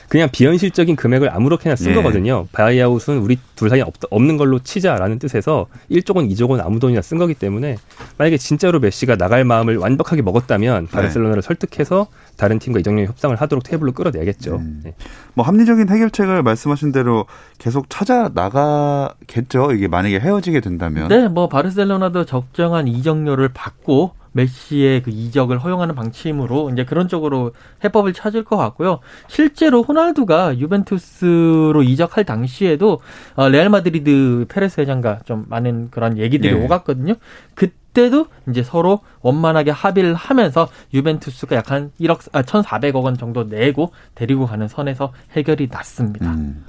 그냥 0.09 0.29
비현실적인 0.31 0.95
금액을 0.95 1.33
아무렇게나 1.33 1.75
쓴 1.75 1.91
예. 1.91 1.95
거거든요. 1.95 2.47
바이아웃은 2.51 3.17
우리 3.17 3.37
둘 3.55 3.69
사이에 3.69 3.81
없, 3.81 3.93
없는 4.09 4.37
걸로 4.37 4.59
치자라는 4.59 5.19
뜻에서 5.19 5.67
1조건 5.89 6.31
2조건 6.31 6.63
아무 6.63 6.79
돈이나 6.79 7.01
쓴 7.01 7.17
거기 7.17 7.33
때문에 7.33 7.77
만약에 8.17 8.37
진짜로 8.37 8.79
메시가 8.79 9.15
나갈 9.15 9.43
마음을 9.43 9.77
완벽하게 9.77 10.21
먹었다면 10.21 10.87
바르셀로나를 10.87 11.41
네. 11.41 11.45
설득해서 11.45 12.07
다른 12.37 12.59
팀과 12.59 12.79
이적료 12.79 13.05
협상을 13.05 13.35
하도록 13.35 13.63
테이블로 13.63 13.93
끌어내겠죠. 13.93 14.57
음. 14.57 14.81
네. 14.83 14.93
뭐 15.33 15.45
합리적인 15.45 15.89
해결책을 15.89 16.43
말씀하신 16.43 16.91
대로 16.91 17.25
계속 17.57 17.89
찾아 17.89 18.29
나가겠죠. 18.33 19.71
이게 19.71 19.87
만약에 19.87 20.19
헤어지게 20.19 20.59
된다면. 20.61 21.07
네, 21.07 21.27
뭐 21.27 21.47
바르셀로나도 21.49 22.25
적정한 22.25 22.87
이적료를 22.87 23.49
받고 23.53 24.11
메시의 24.35 25.01
그 25.01 25.11
이적을 25.11 25.59
허용하는 25.59 25.95
방침으로 25.95 26.69
이제 26.71 26.83
그런 26.83 27.07
쪽으로 27.07 27.53
해법을 27.83 28.13
찾을 28.13 28.43
것 28.43 28.57
같고요. 28.57 28.99
실제로 29.27 29.81
호날두가 29.81 30.59
유벤투스로 30.59 31.81
이적할 31.83 32.25
당시에도 32.25 32.99
어, 33.35 33.49
레알 33.49 33.69
마드리드 33.69 34.45
페레스 34.49 34.81
회장과 34.81 35.19
좀 35.25 35.45
많은 35.47 35.89
그런 35.89 36.17
얘기들이 36.17 36.53
네. 36.53 36.65
오갔거든요. 36.65 37.15
그때도 37.55 38.27
이제 38.49 38.61
서로 38.61 38.99
원만하게 39.21 39.71
합의를 39.71 40.13
하면서 40.13 40.67
유벤투스가 40.93 41.55
약 41.55 41.71
한 41.71 41.91
1억 41.99 42.29
아 42.33 42.43
1,400억 42.43 43.03
원 43.03 43.17
정도 43.17 43.43
내고 43.45 43.91
데리고 44.13 44.45
가는 44.45 44.67
선에서 44.67 45.13
해결이 45.31 45.69
났습니다. 45.71 46.31
음. 46.31 46.65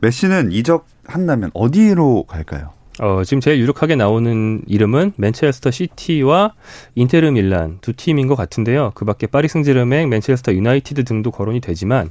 메시는 0.00 0.52
이적 0.52 0.86
한다면 1.06 1.50
어디로 1.54 2.24
갈까요? 2.24 2.75
어, 2.98 3.22
지금 3.24 3.40
제일 3.40 3.60
유력하게 3.60 3.94
나오는 3.96 4.62
이름은 4.66 5.12
맨체스터 5.16 5.70
시티와 5.70 6.54
인테르 6.94 7.30
밀란 7.30 7.78
두 7.82 7.92
팀인 7.92 8.26
것 8.26 8.36
같은데요. 8.36 8.92
그 8.94 9.04
밖에 9.04 9.26
파리 9.26 9.48
승제르맹, 9.48 10.08
맨체스터 10.08 10.54
유나이티드 10.54 11.04
등도 11.04 11.30
거론이 11.30 11.60
되지만 11.60 12.10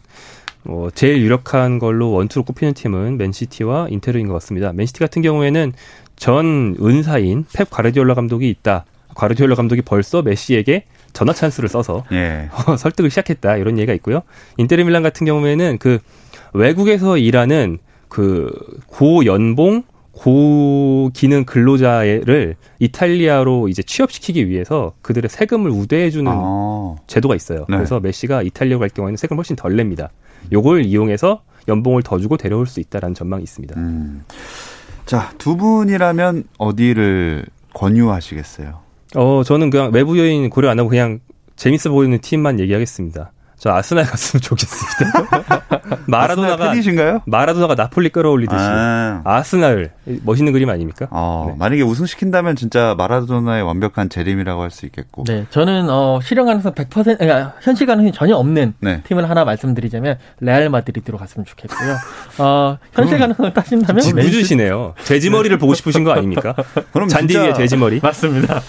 어, 0.65 0.89
제일 0.93 1.21
유력한 1.21 1.79
걸로 1.79 2.11
원투로 2.11 2.43
꼽히는 2.43 2.73
팀은 2.73 3.17
맨시티와 3.17 3.87
인테르인 3.89 4.27
것 4.27 4.33
같습니다. 4.35 4.73
맨시티 4.73 4.99
같은 4.99 5.21
경우에는 5.21 5.73
전 6.15 6.75
은사인 6.81 7.45
펩 7.53 7.65
과르디올라 7.69 8.13
감독이 8.13 8.49
있다. 8.49 8.85
과르디올라 9.15 9.55
감독이 9.55 9.81
벌써 9.81 10.21
메시에게 10.21 10.85
전화 11.13 11.33
찬스를 11.33 11.69
써서 11.69 12.03
예. 12.11 12.49
어, 12.67 12.77
설득을 12.77 13.09
시작했다 13.09 13.57
이런 13.57 13.77
얘기가 13.77 13.93
있고요. 13.93 14.21
인테르 14.57 14.83
밀란 14.83 15.01
같은 15.01 15.25
경우에는 15.25 15.77
그 15.79 15.99
외국에서 16.53 17.17
일하는 17.17 17.79
그 18.07 18.51
고연봉 18.87 19.83
고기능 20.15 21.43
근로자를 21.45 22.55
이탈리아로 22.79 23.67
이제 23.67 23.83
취업시키기 23.83 24.49
위해서 24.49 24.93
그들의 25.01 25.29
세금을 25.29 25.69
우대해주는 25.69 26.31
아. 26.33 26.95
제도가 27.07 27.35
있어요. 27.35 27.65
네. 27.69 27.75
그래서 27.75 27.99
메시가 27.99 28.41
이탈리아 28.41 28.77
갈 28.77 28.89
경우에는 28.89 29.17
세금을 29.17 29.39
훨씬 29.39 29.55
덜 29.55 29.75
냅니다. 29.75 30.09
요걸 30.51 30.85
이용해서 30.85 31.43
연봉을 31.67 32.03
더 32.03 32.17
주고 32.19 32.37
데려올 32.37 32.65
수 32.65 32.79
있다라는 32.79 33.13
전망이 33.13 33.43
있습니다. 33.43 33.79
음. 33.79 34.23
자, 35.05 35.31
두 35.37 35.57
분이라면 35.57 36.45
어디를 36.57 37.45
권유하시겠어요? 37.73 38.79
어, 39.15 39.43
저는 39.43 39.69
그냥 39.69 39.91
외부 39.93 40.17
요인 40.17 40.49
고려 40.49 40.69
안 40.69 40.79
하고 40.79 40.89
그냥 40.89 41.19
재밌어 41.55 41.89
보이는 41.89 42.17
팀만 42.19 42.59
얘기하겠습니다. 42.59 43.31
저 43.65 43.71
아스날 43.71 44.05
갔으면 44.05 44.41
좋겠습니다. 44.41 45.65
마라도나가 46.05 46.69
팬이신가요? 46.69 47.21
마라도나가 47.25 47.73
나폴리 47.73 48.09
끌어올리듯이 48.09 48.59
아. 48.61 49.41
스날 49.43 49.91
멋있는 50.21 50.53
그림 50.53 50.69
아닙니까? 50.69 51.07
어, 51.09 51.47
네. 51.49 51.55
만약에 51.57 51.81
우승 51.81 52.05
시킨다면 52.05 52.55
진짜 52.55 52.93
마라도나의 52.95 53.63
완벽한 53.63 54.09
재림이라고 54.09 54.61
할 54.61 54.69
수 54.69 54.85
있겠고. 54.85 55.23
네, 55.23 55.47
저는 55.49 55.89
어, 55.89 56.19
실현 56.21 56.45
가능성 56.45 56.73
100% 56.73 57.17
그러니까 57.17 57.55
현실 57.61 57.87
가능성이 57.87 58.11
전혀 58.11 58.35
없는 58.35 58.75
네. 58.81 59.01
팀을 59.01 59.27
하나 59.27 59.43
말씀드리자면 59.45 60.19
레알 60.41 60.69
마드리드로 60.69 61.17
갔으면 61.17 61.45
좋겠고요. 61.45 61.95
어, 62.37 62.77
현실 62.93 63.17
가능성을 63.17 63.51
따진다면 63.51 64.03
무주시네요. 64.15 64.93
돼지 65.05 65.31
머리를 65.31 65.57
보고 65.57 65.73
싶으신 65.73 66.03
거 66.03 66.11
아닙니까? 66.11 66.53
그럼 66.93 67.07
잔디 67.07 67.35
위에 67.35 67.53
돼지 67.53 67.77
머리? 67.77 67.99
맞습니다. 67.99 68.61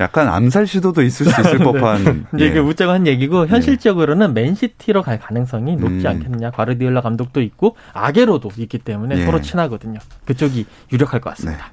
약간 0.00 0.28
암살 0.28 0.66
시도도 0.66 1.02
있을 1.02 1.26
수 1.26 1.40
있을 1.40 1.58
네. 1.58 1.64
법한. 1.64 2.26
네. 2.32 2.46
이제 2.46 2.56
예. 2.56 2.58
웃자고 2.58 2.92
한 2.92 3.06
얘기고 3.06 3.46
현실적으로는 3.46 4.34
맨시티로 4.34 5.02
갈 5.02 5.18
가능성이 5.18 5.76
높지 5.76 6.06
음. 6.06 6.06
않겠느냐. 6.06 6.50
과르디올라 6.50 7.00
감독도 7.00 7.40
있고 7.42 7.76
아게로도 7.92 8.50
있기 8.58 8.78
때문에 8.78 9.18
예. 9.20 9.24
서로 9.24 9.40
친하거든요. 9.40 9.98
그쪽이 10.26 10.66
유력할 10.92 11.20
것 11.20 11.30
같습니다. 11.30 11.66
네. 11.66 11.72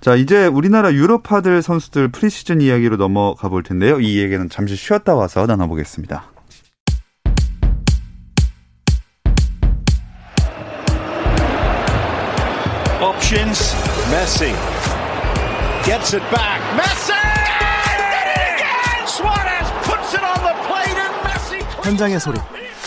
자, 0.00 0.14
이제 0.14 0.46
우리나라 0.46 0.92
유럽파들 0.92 1.60
선수들 1.60 2.08
프리시즌 2.08 2.60
이야기로 2.60 2.96
넘어가 2.96 3.48
볼 3.48 3.62
텐데요. 3.62 4.00
이 4.00 4.18
얘기는 4.18 4.48
잠시 4.48 4.76
쉬었다 4.76 5.14
와서 5.14 5.44
나눠보겠습니다. 5.46 6.24
options. 13.00 13.74
Messi 14.10 14.52
gets 15.84 16.14
it 16.14 16.22
back. 16.30 16.60
Messi! 16.76 17.27
현장의 21.88 22.20
소리, 22.20 22.38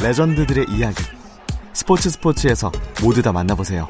레전드들의 0.03 0.67
이야기. 0.69 1.03
스포츠 1.73 2.07
스포츠에서 2.11 2.71
모두 3.01 3.23
다 3.23 3.31
만나보세요. 3.31 3.89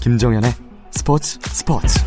김정현의 0.00 0.50
스포츠 0.90 1.38
스포츠. 1.42 2.00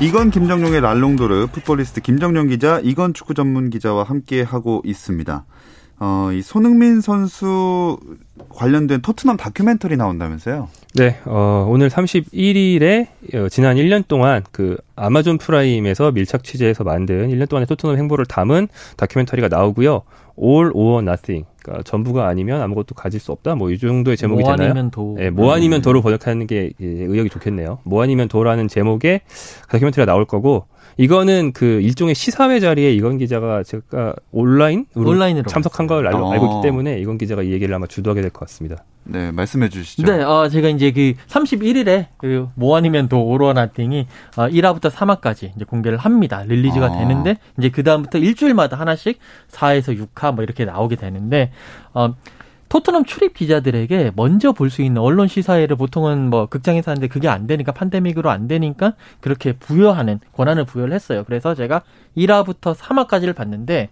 이건 0.00 0.32
김정용의 0.32 0.80
랄롱도르 0.80 1.50
풋볼리스트 1.52 2.00
김정용 2.00 2.48
기자, 2.48 2.80
이건 2.82 3.14
축구 3.14 3.32
전문 3.34 3.70
기자와 3.70 4.02
함께 4.02 4.42
하고 4.42 4.82
있습니다. 4.84 5.44
어, 6.02 6.30
이 6.32 6.40
손흥민 6.40 7.02
선수 7.02 7.98
관련된 8.48 9.02
토트넘 9.02 9.36
다큐멘터리 9.36 9.98
나온다면서요? 9.98 10.68
네, 10.94 11.18
어, 11.26 11.66
오늘 11.68 11.90
31일에 11.90 13.06
어, 13.34 13.48
지난 13.50 13.76
1년 13.76 14.08
동안 14.08 14.42
그 14.50 14.78
아마존 14.96 15.36
프라임에서 15.36 16.10
밀착 16.12 16.42
취재해서 16.42 16.84
만든 16.84 17.28
1년 17.28 17.48
동안의 17.50 17.66
토트넘 17.66 17.98
행보를 17.98 18.24
담은 18.24 18.68
다큐멘터리가 18.96 19.48
나오고요. 19.48 20.02
All 20.42 20.70
or 20.72 21.02
Nothing. 21.02 21.46
그러니까 21.62 21.82
전부가 21.82 22.26
아니면 22.28 22.62
아무것도 22.62 22.94
가질 22.94 23.20
수 23.20 23.30
없다. 23.32 23.54
뭐 23.54 23.70
이 23.70 23.78
정도의 23.78 24.16
제목이 24.16 24.42
뭐 24.42 24.50
되나요? 24.56 24.70
아니면 24.70 24.90
도. 24.90 25.16
네, 25.18 25.28
뭐 25.28 25.52
아니면 25.52 25.82
도로 25.82 26.00
번역하는 26.00 26.46
게 26.46 26.72
의역이 26.80 27.28
좋겠네요. 27.28 27.80
뭐 27.84 28.02
아니면 28.02 28.26
도라는 28.28 28.68
제목의 28.68 29.20
다큐멘터리가 29.68 30.10
나올 30.10 30.24
거고 30.24 30.64
이거는 30.96 31.52
그 31.52 31.80
일종의 31.80 32.14
시사회 32.14 32.60
자리에 32.60 32.92
이건 32.92 33.18
기자가 33.18 33.62
제가 33.62 34.14
온라인 34.32 34.86
온라인으로 34.94 35.48
참석한 35.48 35.86
걸 35.86 36.06
알, 36.06 36.12
고 36.12 36.34
있기 36.34 36.62
때문에 36.62 36.98
이건 36.98 37.18
기자가 37.18 37.42
이 37.42 37.52
얘기를 37.52 37.74
아마 37.74 37.86
주도하게 37.86 38.22
될 38.22 38.30
것 38.30 38.40
같습니다. 38.40 38.84
네, 39.04 39.32
말씀해 39.32 39.70
주시죠. 39.70 40.04
네, 40.04 40.22
어, 40.22 40.48
제가 40.48 40.68
이제 40.68 40.92
그 40.92 41.14
31일에 41.28 42.06
그뭐 42.18 42.76
아니면 42.76 43.08
도 43.08 43.24
오로나띵이 43.24 44.06
어, 44.36 44.48
1화부터 44.48 44.90
3화까지 44.90 45.52
이제 45.56 45.64
공개를 45.64 45.98
합니다. 45.98 46.44
릴리즈가 46.46 46.86
아. 46.86 46.98
되는데 46.98 47.36
이제 47.58 47.70
그 47.70 47.82
다음부터 47.82 48.18
일주일마다 48.18 48.78
하나씩 48.78 49.18
4에서 49.50 49.98
6화 50.14 50.34
뭐 50.34 50.44
이렇게 50.44 50.64
나오게 50.64 50.96
되는데 50.96 51.50
어 51.94 52.14
토트넘 52.70 53.04
출입 53.04 53.34
기자들에게 53.34 54.12
먼저 54.16 54.52
볼 54.52 54.70
수 54.70 54.82
있는 54.82 55.02
언론 55.02 55.26
시사회를 55.26 55.76
보통은 55.76 56.30
뭐 56.30 56.46
극장에서 56.46 56.92
하는데 56.92 57.08
그게 57.08 57.28
안 57.28 57.46
되니까 57.48 57.72
판데믹으로 57.72 58.30
안 58.30 58.46
되니까 58.46 58.94
그렇게 59.20 59.52
부여하는 59.52 60.20
권한을 60.32 60.64
부여를 60.64 60.94
했어요. 60.94 61.24
그래서 61.26 61.54
제가 61.56 61.82
1화부터 62.16 62.76
3화까지를 62.76 63.34
봤는데 63.34 63.90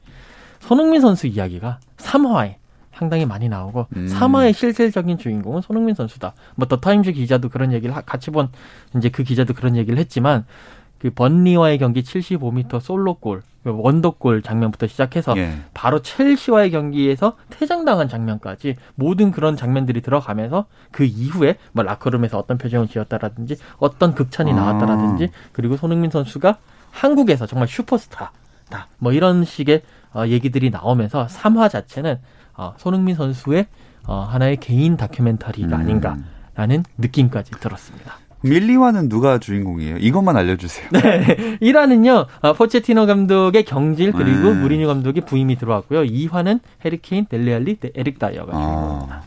손흥민 0.60 1.00
선수 1.00 1.26
이야기가 1.26 1.80
3화에 1.96 2.54
상당히 2.94 3.26
많이 3.26 3.48
나오고 3.48 3.86
음. 3.96 4.08
3화의 4.08 4.52
실질적인 4.54 5.18
주인공은 5.18 5.62
손흥민 5.62 5.94
선수다. 5.96 6.34
뭐 6.56 6.66
더 6.68 6.76
타임즈 6.76 7.12
기자도 7.12 7.48
그런 7.48 7.72
얘기를 7.72 7.94
같이 8.06 8.30
본 8.30 8.48
이제 8.96 9.08
그 9.08 9.22
기자도 9.24 9.54
그런 9.54 9.76
얘기를 9.76 9.98
했지만 9.98 10.44
그 10.98 11.10
번니와의 11.10 11.78
경기 11.78 12.02
75m 12.02 12.80
솔로골 12.80 13.42
그 13.64 13.72
원더골 13.76 14.42
장면부터 14.42 14.86
시작해서 14.86 15.36
예. 15.36 15.52
바로 15.74 16.00
첼시와의 16.00 16.70
경기에서 16.70 17.36
퇴장당한 17.50 18.08
장면까지 18.08 18.76
모든 18.94 19.30
그런 19.30 19.56
장면들이 19.56 20.00
들어가면서 20.00 20.66
그 20.90 21.04
이후에 21.04 21.56
뭐 21.72 21.84
라커룸에서 21.84 22.38
어떤 22.38 22.56
표정을 22.56 22.88
지었다라든지 22.88 23.56
어떤 23.78 24.14
극찬이 24.14 24.52
아. 24.52 24.54
나왔다라든지 24.54 25.30
그리고 25.52 25.76
손흥민 25.76 26.10
선수가 26.10 26.58
한국에서 26.90 27.46
정말 27.46 27.68
슈퍼스타다 27.68 28.32
뭐 28.98 29.12
이런 29.12 29.44
식의 29.44 29.82
어, 30.14 30.26
얘기들이 30.26 30.70
나오면서 30.70 31.26
3화 31.26 31.70
자체는 31.70 32.18
어, 32.56 32.74
손흥민 32.78 33.14
선수의 33.14 33.66
어, 34.06 34.20
하나의 34.20 34.56
개인 34.56 34.96
다큐멘터리가 34.96 35.76
음. 35.76 35.80
아닌가라는 35.80 36.84
느낌까지 36.96 37.52
들었습니다. 37.52 38.14
1, 38.42 38.56
2화는 38.56 39.08
누가 39.08 39.38
주인공이에요? 39.38 39.96
이것만 39.98 40.36
알려주세요. 40.36 40.88
네. 40.92 41.58
1화는요, 41.62 42.26
어, 42.40 42.52
포체티노 42.52 43.06
감독의 43.06 43.64
경질, 43.64 44.12
그리고 44.12 44.54
네. 44.54 44.60
무리뉴 44.60 44.86
감독의 44.86 45.24
부임이 45.24 45.56
들어왔고요. 45.56 46.02
2화는 46.04 46.60
해리 46.84 47.05
케인, 47.05 47.26
델레 47.26 47.52
알리, 47.52 47.78
에릭 47.94 48.18
다이어가 48.18 48.52
주인공입니다. 48.52 49.14
아. 49.14 49.22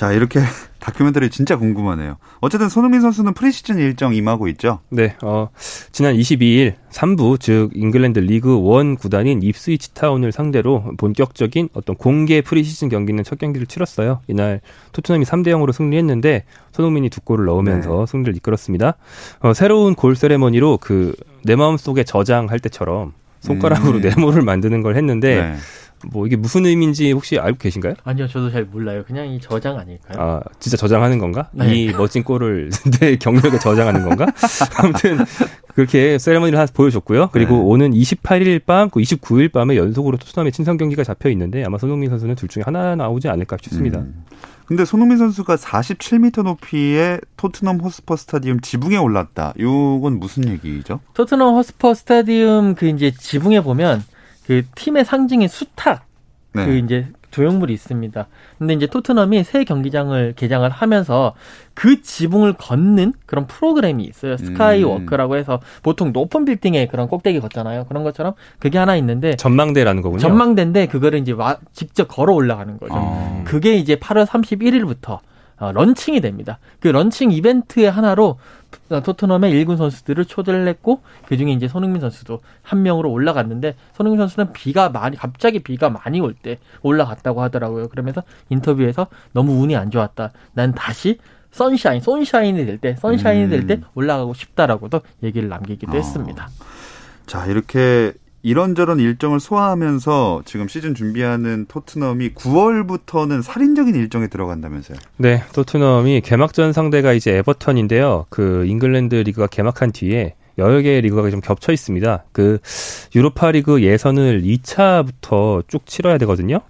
자, 0.00 0.12
이렇게 0.12 0.40
다큐멘터리 0.80 1.28
진짜 1.28 1.58
궁금하네요. 1.58 2.16
어쨌든 2.40 2.70
손흥민 2.70 3.02
선수는 3.02 3.34
프리시즌 3.34 3.78
일정 3.78 4.14
임하고 4.14 4.48
있죠? 4.48 4.78
네, 4.88 5.14
어, 5.22 5.50
지난 5.92 6.14
22일 6.16 6.76
3부, 6.90 7.38
즉, 7.38 7.68
잉글랜드 7.74 8.18
리그 8.20 8.56
1 8.80 8.94
구단인 8.94 9.42
입스위치 9.42 9.92
타운을 9.92 10.32
상대로 10.32 10.84
본격적인 10.96 11.68
어떤 11.74 11.96
공개 11.96 12.40
프리시즌 12.40 12.88
경기는 12.88 13.22
첫 13.24 13.38
경기를 13.38 13.66
치렀어요. 13.66 14.22
이날 14.26 14.62
토트넘이 14.92 15.26
3대 15.26 15.48
0으로 15.48 15.70
승리했는데 15.70 16.44
손흥민이 16.72 17.10
두 17.10 17.20
골을 17.20 17.44
넣으면서 17.44 18.06
네. 18.06 18.06
승리를 18.10 18.34
이끌었습니다. 18.36 18.94
어, 19.40 19.52
새로운 19.52 19.94
골 19.94 20.16
세레머니로 20.16 20.78
그 20.78 21.12
내 21.42 21.56
마음속에 21.56 22.04
저장할 22.04 22.58
때처럼 22.58 23.12
손가락으로 23.40 23.98
음. 23.98 24.02
네모를 24.02 24.42
만드는 24.42 24.82
걸 24.82 24.96
했는데 24.96 25.42
네. 25.42 25.56
뭐 26.12 26.26
이게 26.26 26.36
무슨 26.36 26.66
의미인지 26.66 27.12
혹시 27.12 27.38
알고 27.38 27.58
계신가요? 27.58 27.94
아니요, 28.04 28.26
저도 28.28 28.50
잘 28.50 28.64
몰라요. 28.64 29.04
그냥 29.06 29.28
이 29.28 29.40
저장 29.40 29.78
아닐까요? 29.78 30.18
아, 30.18 30.40
진짜 30.58 30.76
저장하는 30.76 31.18
건가? 31.18 31.48
네. 31.52 31.74
이 31.74 31.92
멋진 31.92 32.24
골을 32.24 32.70
내 33.00 33.16
경력에 33.16 33.58
저장하는 33.58 34.02
건가? 34.02 34.26
아무튼 34.78 35.18
그렇게 35.74 36.18
세레머니를 36.18 36.58
하나 36.58 36.66
보여줬고요. 36.72 37.30
그리고 37.32 37.56
네. 37.56 37.62
오는 37.62 37.90
28일 37.92 38.64
밤, 38.64 38.90
그 38.90 39.00
29일 39.00 39.52
밤에 39.52 39.76
연속으로 39.76 40.16
토트넘의 40.16 40.52
친선 40.52 40.76
경기가 40.76 41.04
잡혀 41.04 41.28
있는데 41.30 41.64
아마 41.64 41.78
손흥민 41.78 42.10
선수는 42.10 42.34
둘 42.34 42.48
중에 42.48 42.62
하나 42.64 42.96
나오지 42.96 43.28
않을까 43.28 43.56
싶습니다. 43.62 44.00
음. 44.00 44.24
근데 44.70 44.84
손흥민 44.84 45.18
선수가 45.18 45.56
47m 45.56 46.44
높이의 46.44 47.20
토트넘 47.36 47.80
홋스퍼 47.80 48.14
스타디움 48.14 48.60
지붕에 48.60 48.98
올랐다. 48.98 49.52
요건 49.58 50.20
무슨 50.20 50.48
얘기죠? 50.48 51.00
토트넘 51.14 51.56
홋스퍼 51.56 51.92
스타디움 51.94 52.76
그 52.76 52.86
이제 52.86 53.10
지붕에 53.10 53.62
보면 53.62 54.04
그 54.50 54.64
팀의 54.74 55.04
상징인 55.04 55.46
수탉 55.46 56.04
네. 56.54 56.66
그 56.66 56.76
이제 56.78 57.06
조형물이 57.30 57.72
있습니다. 57.72 58.26
근데 58.58 58.74
이제 58.74 58.88
토트넘이 58.88 59.44
새 59.44 59.62
경기장을 59.62 60.32
개장을 60.34 60.68
하면서 60.68 61.34
그 61.74 62.02
지붕을 62.02 62.54
걷는 62.54 63.12
그런 63.26 63.46
프로그램이 63.46 64.02
있어요. 64.02 64.36
스카이 64.36 64.82
워크라고 64.82 65.36
해서 65.36 65.60
보통 65.84 66.12
높은 66.12 66.44
빌딩에 66.44 66.88
그런 66.88 67.06
꼭대기 67.06 67.38
걷잖아요. 67.38 67.84
그런 67.84 68.02
것처럼 68.02 68.32
그게 68.58 68.78
하나 68.78 68.96
있는데 68.96 69.36
전망대라는 69.36 70.02
거군요. 70.02 70.18
전망대인데 70.18 70.88
그거를 70.88 71.20
이제 71.20 71.30
와, 71.30 71.58
직접 71.72 72.08
걸어 72.08 72.34
올라가는 72.34 72.76
거죠. 72.76 72.94
아. 72.96 73.44
그게 73.46 73.76
이제 73.76 73.94
8월 73.94 74.26
31일부터 74.26 75.20
어, 75.60 75.72
런칭이 75.72 76.20
됩니다. 76.20 76.58
그 76.80 76.88
런칭 76.88 77.30
이벤트의 77.30 77.88
하나로 77.88 78.38
토트넘의 78.88 79.50
일군 79.52 79.76
선수들을 79.76 80.24
초대를 80.24 80.66
했고 80.68 81.02
그중에 81.26 81.52
이제 81.52 81.68
손흥민 81.68 82.00
선수도 82.00 82.40
한 82.62 82.82
명으로 82.82 83.10
올라갔는데 83.10 83.76
손흥민 83.94 84.18
선수는 84.18 84.52
비가 84.52 84.88
많이 84.88 85.16
갑자기 85.16 85.60
비가 85.60 85.90
많이 85.90 86.20
올 86.20 86.34
때 86.34 86.58
올라갔다고 86.82 87.42
하더라고요. 87.42 87.88
그러면서 87.88 88.22
인터뷰에서 88.48 89.08
너무 89.32 89.60
운이 89.62 89.76
안 89.76 89.90
좋았다. 89.90 90.32
난 90.54 90.72
다시 90.74 91.18
sunshine, 91.50 92.00
sunshine이 92.00 92.64
될 92.64 92.78
때, 92.78 92.94
sunshine이 92.96 93.44
음. 93.44 93.50
될때 93.50 93.80
올라가고 93.94 94.34
싶다라고도 94.34 95.00
얘기를 95.24 95.48
남기기도 95.48 95.92
어. 95.92 95.94
했습니다. 95.96 96.48
자, 97.26 97.46
이렇게 97.46 98.12
이런저런 98.42 98.98
일정을 98.98 99.40
소화하면서 99.40 100.42
지금 100.46 100.66
시즌 100.68 100.94
준비하는 100.94 101.66
토트넘이 101.68 102.30
9월부터는 102.30 103.42
살인적인 103.42 103.94
일정에 103.94 104.28
들어간다면서요? 104.28 104.98
네, 105.18 105.42
토트넘이 105.52 106.22
개막전 106.22 106.72
상대가 106.72 107.12
이제 107.12 107.32
에버턴인데요. 107.36 108.26
그 108.30 108.64
잉글랜드 108.66 109.14
리그가 109.14 109.46
개막한 109.46 109.92
뒤에 109.92 110.34
여러 110.58 110.80
개의 110.80 111.00
리그가 111.02 111.30
좀 111.30 111.40
겹쳐 111.40 111.72
있습니다. 111.72 112.24
그 112.32 112.58
유로파 113.14 113.50
리그 113.50 113.82
예선을 113.82 114.42
2차부터 114.42 115.66
쭉 115.68 115.86
치러야 115.86 116.18
되거든요. 116.18 116.60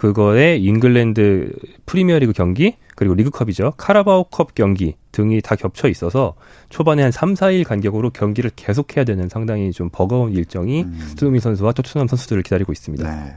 그거에 0.00 0.56
잉글랜드 0.56 1.52
프리미어리그 1.84 2.32
경기 2.32 2.78
그리고 2.96 3.12
리그컵이죠. 3.12 3.74
카라바오컵 3.76 4.54
경기 4.54 4.96
등이 5.12 5.42
다 5.42 5.56
겹쳐 5.56 5.88
있어서 5.88 6.36
초반에 6.70 7.02
한 7.02 7.12
3, 7.12 7.34
4일 7.34 7.64
간격으로 7.64 8.08
경기를 8.08 8.50
계속해야 8.56 9.04
되는 9.04 9.28
상당히 9.28 9.72
좀 9.72 9.90
버거운 9.92 10.32
일정이 10.32 10.84
음. 10.84 11.12
손흥민 11.18 11.40
선수와 11.40 11.72
토트넘 11.72 12.08
선수들을 12.08 12.42
기다리고 12.44 12.72
있습니다. 12.72 13.14
네. 13.14 13.36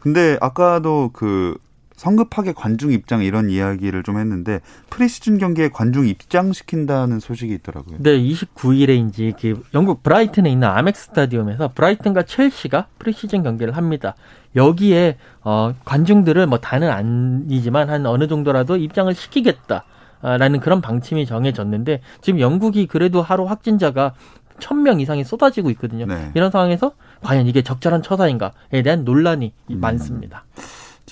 근데 0.00 0.36
아까도 0.42 1.08
그 1.14 1.56
성급하게 1.96 2.52
관중 2.52 2.92
입장 2.92 3.22
이런 3.22 3.50
이야기를 3.50 4.02
좀 4.02 4.18
했는데 4.18 4.60
프리시즌 4.90 5.38
경기에 5.38 5.68
관중 5.68 6.06
입장시킨다는 6.06 7.20
소식이 7.20 7.52
있더라고요. 7.54 7.96
네, 8.00 8.18
29일에 8.18 9.18
이그 9.18 9.62
영국 9.74 10.02
브라이튼에 10.02 10.50
있는 10.50 10.68
아멕 10.68 10.96
스타디움에서 10.96 11.72
브라이튼과 11.74 12.24
첼시가 12.24 12.86
프리시즌 12.98 13.42
경기를 13.42 13.76
합니다. 13.76 14.14
여기에 14.56 15.16
어 15.42 15.74
관중들을 15.84 16.46
뭐 16.46 16.58
다는 16.58 16.90
아니지만 16.90 17.88
한 17.90 18.06
어느 18.06 18.28
정도라도 18.28 18.76
입장을 18.76 19.12
시키겠다. 19.14 19.84
라는 20.22 20.60
그런 20.60 20.80
방침이 20.80 21.26
정해졌는데 21.26 22.00
지금 22.20 22.38
영국이 22.38 22.86
그래도 22.86 23.22
하루 23.22 23.44
확진자가 23.44 24.14
천 24.60 24.84
명 24.84 25.00
이상이 25.00 25.24
쏟아지고 25.24 25.70
있거든요. 25.70 26.06
네. 26.06 26.30
이런 26.34 26.52
상황에서 26.52 26.92
과연 27.22 27.48
이게 27.48 27.62
적절한 27.62 28.02
처사인가에 28.02 28.82
대한 28.84 29.04
논란이 29.04 29.52
음. 29.70 29.80
많습니다. 29.80 30.44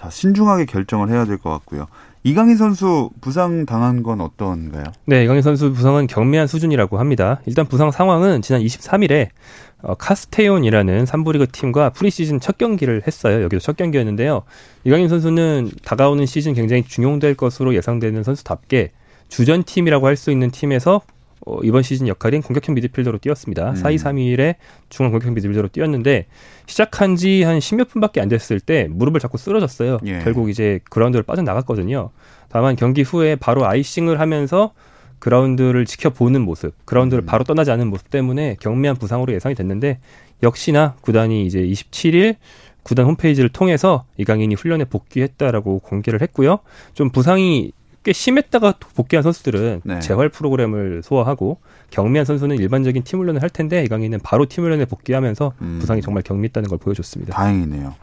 자, 0.01 0.09
신중하게 0.09 0.65
결정을 0.65 1.11
해야 1.11 1.27
될 1.27 1.37
것 1.37 1.51
같고요. 1.51 1.87
이강인 2.23 2.57
선수 2.57 3.11
부상 3.21 3.67
당한 3.67 4.03
건 4.03 4.21
어떤가요? 4.23 4.85
네, 5.05 5.25
이강인 5.25 5.43
선수 5.43 5.73
부상은 5.73 6.07
경미한 6.07 6.47
수준이라고 6.47 6.99
합니다. 6.99 7.41
일단 7.45 7.67
부상 7.67 7.91
상황은 7.91 8.41
지난 8.41 8.63
23일에 8.63 9.29
어, 9.83 9.95
카스테온이라는 9.95 11.05
3부 11.05 11.33
리그 11.33 11.47
팀과 11.47 11.91
프리시즌 11.91 12.41
첫 12.41 12.57
경기를 12.57 13.03
했어요. 13.07 13.43
여기도 13.43 13.61
첫 13.61 13.77
경기였는데요. 13.77 14.43
이강인 14.85 15.09
선수는 15.09 15.71
다가오는 15.85 16.25
시즌 16.25 16.55
굉장히 16.55 16.83
중용될 16.83 17.35
것으로 17.35 17.75
예상되는 17.75 18.23
선수답게 18.23 18.93
주전 19.29 19.65
팀이라고 19.65 20.07
할 20.07 20.17
수 20.17 20.31
있는 20.31 20.51
팀에서 20.51 21.03
어, 21.47 21.59
이번 21.63 21.83
시즌 21.83 22.07
역할인 22.07 22.43
공격형 22.43 22.75
미드필더로 22.75 23.19
뛰었습니다. 23.19 23.71
음. 23.71 23.75
4-2-3-1에 23.75 24.57
중앙 24.89 25.11
공격형 25.11 25.35
미드필더로 25.35 25.69
뛰었는데 25.69 26.27
시작한 26.67 27.17
지한 27.17 27.59
10몇 27.59 27.89
분밖에 27.89 28.21
안 28.21 28.29
됐을 28.29 28.61
때 28.61 28.89
무릎을 28.91 29.21
자꾸 29.21 29.39
쓰러졌어요. 29.39 29.99
예. 30.07 30.19
결국 30.19 30.51
이제 30.51 30.81
그라운드를 30.91 31.23
빠져나갔거든요. 31.23 32.11
다만 32.49 32.77
경기 32.77 33.03
후에 33.03 33.37
바로 33.37 33.67
아이싱을 33.67 34.21
하면서 34.21 34.73
그라운드를 35.19 35.85
지켜보는 35.85 36.43
모습, 36.43 36.75
그라운드를 36.87 37.25
음. 37.25 37.27
바로 37.27 37.45
떠나지 37.45 37.71
않은 37.71 37.89
모습 37.89 38.11
때문에 38.11 38.57
경미한 38.61 38.97
부상으로 38.97 39.33
예상이 39.33 39.55
됐는데 39.55 39.99
역시나 40.43 40.97
구단이 41.03 41.47
이제 41.47 41.61
27일 41.61 42.37
구단 42.83 43.07
홈페이지를 43.07 43.51
통해서 43.51 44.05
이강인이 44.17 44.55
훈련에 44.55 44.85
복귀했다라고 44.85 45.81
공개를 45.81 46.23
했고요. 46.23 46.61
좀 46.95 47.11
부상이 47.11 47.73
꽤 48.03 48.13
심했다가 48.13 48.75
복귀한 48.95 49.23
선수들은 49.23 49.83
네. 49.85 49.99
재활 50.01 50.29
프로그램을 50.31 51.03
소화하고 51.03 51.59
경미한 51.91 52.25
선수는 52.25 52.57
일반적인 52.57 53.03
팀 53.05 53.19
훈련을 53.19 53.43
할 53.43 53.51
텐데 53.51 53.85
이강인은 53.85 54.21
바로 54.23 54.47
팀 54.47 54.65
훈련에 54.65 54.87
복귀하면서 54.87 55.53
음. 55.61 55.79
부상이 55.81 56.01
정말 56.01 56.23
경미했다는 56.23 56.69
걸 56.69 56.79
보여줬습니다. 56.79 57.35
다행이네요. 57.35 57.95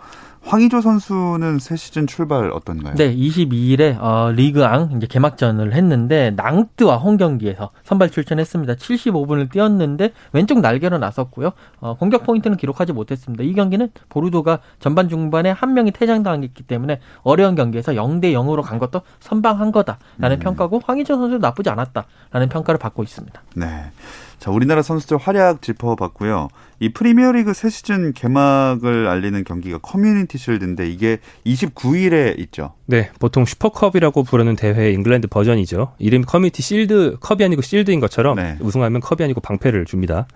황의조 0.48 0.80
선수는 0.80 1.60
새 1.60 1.76
시즌 1.76 2.08
출발 2.08 2.52
어떤가요? 2.52 2.96
네, 2.96 3.14
22일에 3.14 4.02
어, 4.02 4.32
리그앙 4.32 4.94
이제 4.96 5.06
개막전을 5.06 5.74
했는데 5.74 6.32
낭트와 6.32 6.98
홈 6.98 7.18
경기에서 7.18 7.72
선발 7.84 8.12
출전했습니다. 8.12 8.76
75분을 8.76 9.52
뛰었는데 9.52 10.14
왼쪽 10.32 10.62
날개로 10.62 11.00
나섰고요. 11.00 11.52
어, 11.82 11.98
공격 11.98 12.24
포인트는 12.24 12.56
기록하지 12.56 12.94
못했습니다. 12.94 13.44
이 13.44 13.54
경기는 13.54 13.90
보르도가 14.08 14.60
전반 14.80 15.10
중반에 15.10 15.52
한 15.52 15.74
명이 15.74 15.92
퇴장당했기 15.92 16.64
때문에 16.64 17.02
어려운 17.24 17.56
경기에서 17.56 17.92
0대 17.92 18.32
0으로 18.32 18.62
간 18.62 18.80
것도 18.80 19.02
선방한 19.20 19.74
거다라는 19.74 20.38
음. 20.38 20.40
평가고 20.40 20.82
황의조 20.84 21.18
선수 21.18 21.38
나쁘지 21.40 21.70
않았다라는 21.70 22.48
평가를 22.50 22.80
받고 22.80 23.04
있습니다. 23.04 23.42
네. 23.56 23.92
자, 24.40 24.52
우리나라 24.52 24.82
선수들 24.82 25.18
활약 25.18 25.62
짚어봤고요. 25.62 26.50
이 26.80 26.90
프리미어리그 26.90 27.54
새 27.54 27.70
시즌 27.70 28.14
개막을 28.14 29.08
알리는 29.08 29.44
경기가 29.44 29.80
커뮤니티 29.80 30.38
실드인데 30.38 30.88
이게 30.88 31.18
29일에 31.46 32.38
있죠. 32.42 32.74
네, 32.86 33.10
보통 33.20 33.46
슈퍼컵이라고 33.46 34.24
부르는 34.24 34.56
대회 34.56 34.92
잉글랜드 34.92 35.28
버전이죠. 35.28 35.94
이름 35.98 36.22
커뮤니티 36.22 36.62
실드 36.62 37.18
컵이 37.20 37.44
아니고 37.44 37.64
실드인 37.64 38.00
것처럼 38.00 38.36
네. 38.36 38.58
우승하면 38.60 39.02
컵이 39.02 39.24
아니고 39.24 39.42
방패를 39.42 39.86
줍니다. 39.86 40.28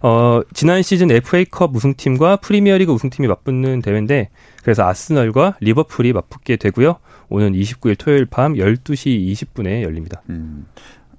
어, 0.00 0.40
지난 0.54 0.82
시즌 0.82 1.10
FA컵 1.10 1.76
우승팀과 1.76 2.36
프리미어리그 2.36 2.92
우승팀이 2.92 3.28
맞붙는 3.28 3.82
대회인데 3.82 4.30
그래서 4.62 4.88
아스널과 4.88 5.56
리버풀이 5.60 6.14
맞붙게 6.14 6.56
되고요. 6.56 6.96
오는 7.28 7.52
29일 7.52 7.96
토요일 7.98 8.26
밤 8.26 8.54
12시 8.54 9.32
20분에 9.32 9.82
열립니다. 9.82 10.22
음. 10.30 10.66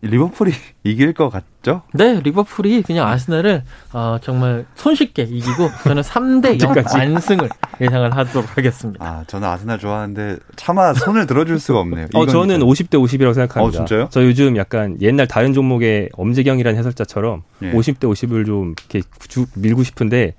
리버풀이 0.02 0.52
이길 0.84 1.14
것 1.14 1.30
같죠? 1.30 1.84
네, 1.94 2.20
리버풀이 2.22 2.82
그냥 2.82 3.08
아스날을 3.08 3.64
어, 3.94 4.18
정말 4.22 4.66
손쉽게 4.76 5.24
이기고 5.24 5.70
저는 5.84 6.02
3대 6.02 6.60
0 6.62 6.74
완승을 7.14 7.50
예상을 7.80 8.16
하도록 8.18 8.58
하겠습니다. 8.58 9.06
아, 9.06 9.24
저는 9.28 9.48
아스날 9.48 9.78
좋아하는데 9.78 10.38
차마 10.56 10.94
손을 10.94 11.28
들어줄 11.28 11.60
수가 11.60 11.80
없네요. 11.80 12.08
어, 12.14 12.26
저는 12.26 12.60
50대 12.62 12.94
50이라고 12.94 13.34
생각합니다. 13.34 13.62
어, 13.62 13.72
진짜요? 13.72 14.08
저 14.12 14.24
요즘 14.24 14.58
약간 14.58 14.98
옛날 15.02 15.28
다른 15.28 15.54
종목의 15.54 16.10
엄재경이라는 16.14 16.78
해설자처럼 16.80 17.44
예. 17.64 17.72
50대 17.72 18.02
50을 18.02 18.46
좀 18.46 18.74
이렇게 18.90 19.08
밀고 19.56 19.84
싶은데 19.84 20.34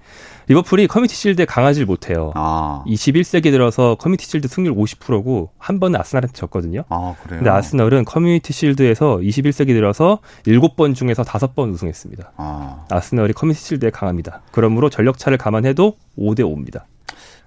리버풀이 0.48 0.86
커뮤니티 0.86 1.14
실드에 1.14 1.44
강하질 1.44 1.86
못해요. 1.86 2.32
아. 2.34 2.84
21세기 2.86 3.50
들어서 3.50 3.94
커뮤니티 3.96 4.26
실드 4.26 4.48
승률 4.48 4.74
50%고 4.74 5.50
한 5.58 5.80
번은 5.80 6.00
아스날한테 6.00 6.32
졌거든요. 6.34 6.84
아, 6.88 7.14
그래요? 7.22 7.38
근데 7.38 7.50
아스널은 7.50 8.04
커뮤니티 8.04 8.52
실드에서 8.52 9.18
21세기 9.18 9.68
들어서 9.68 10.18
7번 10.44 10.94
중에서 10.94 11.22
5번 11.22 11.72
우승했습니다. 11.72 12.32
아. 12.36 12.84
아스널이 12.90 13.32
커뮤니티 13.32 13.62
실드에 13.64 13.90
강합니다. 13.90 14.42
그러므로 14.50 14.90
전력차를 14.90 15.38
감안해도 15.38 15.96
5대 16.18 16.40
5입니다. 16.40 16.82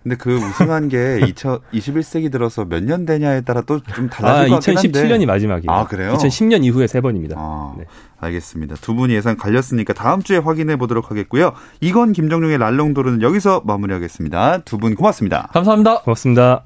근데 0.05 0.17
그 0.17 0.35
우승한 0.37 0.87
게 0.87 1.19
2000, 1.27 1.57
21세기 1.73 2.31
들어서 2.31 2.63
몇 2.63 2.83
년 2.83 3.05
되냐에 3.07 3.41
따라 3.41 3.61
또 3.61 3.79
좀 3.81 4.07
달라질 4.07 4.45
아, 4.45 4.47
것 4.49 4.55
같긴 4.63 4.77
한데. 4.77 5.01
2017년이 5.17 5.25
마지막이에요. 5.25 5.71
아, 5.71 5.87
그래요? 5.87 6.13
2010년 6.13 6.63
이후에 6.63 6.85
세 6.85 7.01
번입니다. 7.01 7.35
아, 7.39 7.73
네. 7.77 7.85
알겠습니다. 8.19 8.75
두 8.75 8.93
분이 8.93 9.13
예상 9.15 9.35
갈렸으니까 9.35 9.93
다음 9.93 10.21
주에 10.21 10.37
확인해 10.37 10.75
보도록 10.75 11.09
하겠고요. 11.09 11.53
이건 11.81 12.13
김정용의 12.13 12.57
랄롱도르는 12.59 13.23
여기서 13.23 13.63
마무리하겠습니다. 13.65 14.59
두 14.59 14.77
분 14.77 14.93
고맙습니다. 14.93 15.49
감사합니다. 15.53 16.01
고맙습니다. 16.01 16.63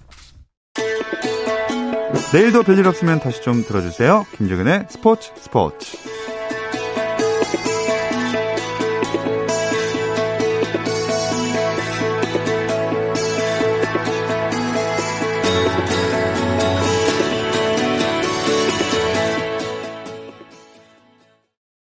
내일도 2.33 2.63
별일 2.63 2.85
없으면 2.87 3.19
다시 3.21 3.41
좀 3.41 3.63
들어주세요. 3.63 4.25
김정은의 4.37 4.87
스포츠 4.89 5.31
스포츠. 5.37 5.97